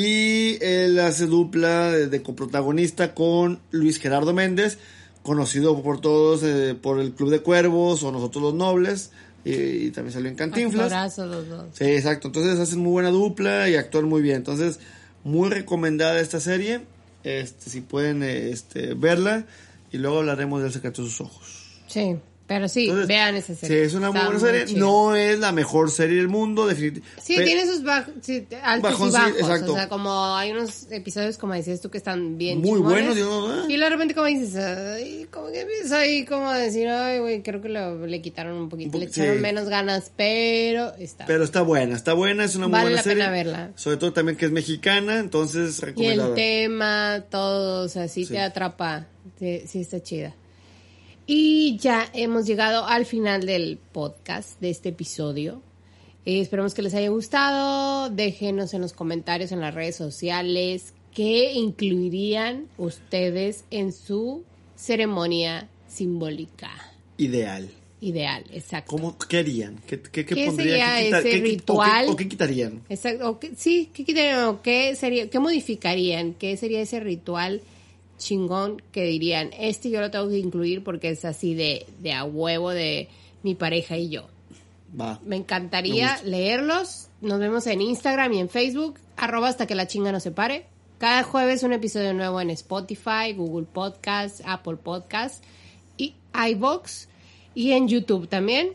[0.00, 4.78] Y él hace dupla de, de coprotagonista con Luis Gerardo Méndez,
[5.24, 9.10] conocido por todos eh, por el Club de Cuervos o Nosotros los Nobles,
[9.44, 11.18] y, y también salió en Cantinflas.
[11.18, 11.66] Los dos.
[11.72, 12.28] Sí, exacto.
[12.28, 14.36] Entonces hacen muy buena dupla y actúan muy bien.
[14.36, 14.78] Entonces,
[15.24, 16.82] muy recomendada esta serie.
[17.24, 19.46] Este, si pueden eh, este, verla.
[19.90, 21.82] Y luego hablaremos del secreto de sus ojos.
[21.88, 22.16] Sí,
[22.48, 23.84] pero sí, Entonces, vean esa Sí, serie.
[23.84, 24.64] es una muy buena serie.
[24.64, 24.80] chida.
[24.80, 27.22] No es la mejor serie del mundo, definitivamente.
[27.22, 29.38] Sí, tiene sus baj- sí, altos Bajón, y sí, bajos.
[29.40, 29.72] exacto.
[29.72, 33.48] O sea, como hay unos episodios, como decías tú, que están bien Muy buenos, no-
[33.52, 33.66] ah.
[33.68, 37.42] Y de repente como dices, ay, como que empieza ahí como a decir, ay, güey,
[37.42, 39.40] creo que lo- le quitaron un poquito, le echaron sí.
[39.42, 41.26] menos ganas, pero está.
[41.26, 43.22] Pero está buena, está buena, es una muy Vale buena la serie.
[43.24, 43.72] pena verla.
[43.76, 46.28] Sobre todo también que es mexicana, entonces y recomendada.
[46.30, 48.32] el tema, todo, o sea, sí, Sí.
[48.32, 49.06] te atrapa,
[49.38, 50.34] sí, sí está chida.
[51.30, 55.60] Y ya hemos llegado al final del podcast, de este episodio.
[56.24, 58.08] Eh, esperamos que les haya gustado.
[58.08, 64.42] Déjenos en los comentarios en las redes sociales qué incluirían ustedes en su
[64.74, 66.70] ceremonia simbólica
[67.18, 67.68] Ideal.
[68.00, 68.44] ideal.
[68.52, 68.92] Exacto.
[68.96, 69.76] ¿Cómo, ¿Qué harían?
[69.86, 70.78] ¿Qué, qué, qué ¿Qué pondrían?
[70.78, 72.08] sería ¿Qué quita- ese o ritual?
[72.08, 72.82] ¿O qué quitarían?
[72.88, 73.28] Exacto.
[73.30, 74.44] o sí, ¿qué quitarían?
[74.44, 76.32] o ¿Qué sería, qué modificarían?
[76.32, 77.60] ¿Qué sería ese ritual
[78.18, 82.24] chingón que dirían, este yo lo tengo que incluir porque es así de, de a
[82.24, 83.08] huevo de
[83.42, 84.26] mi pareja y yo?
[84.98, 85.20] Va.
[85.24, 87.08] Me encantaría leerlos.
[87.20, 90.66] Nos vemos en Instagram y en Facebook, arroba hasta que la chinga no se pare.
[90.98, 95.44] Cada jueves un episodio nuevo en Spotify, Google Podcast, Apple Podcast
[95.96, 97.06] y iVoox
[97.54, 98.70] y en YouTube también.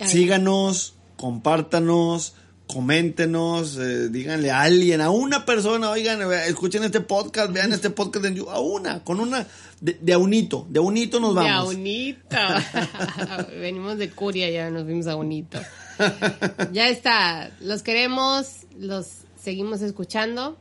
[0.00, 2.34] Síganos, compártanos,
[2.66, 7.90] coméntenos, eh, díganle a alguien, a una persona, oigan, eh, escuchen este podcast, vean este
[7.90, 9.46] podcast en YouTube, a una, con una,
[9.80, 11.74] de, de a unito, de a unito nos De a vamos.
[11.74, 12.36] unito.
[13.60, 15.58] Venimos de Curia, ya nos vimos a unito.
[16.72, 17.50] Ya está.
[17.60, 19.06] Los queremos, los
[19.42, 20.58] seguimos escuchando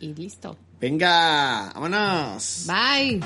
[0.00, 0.56] y listo.
[0.80, 2.66] Venga, vámonos.
[2.66, 3.20] Bye.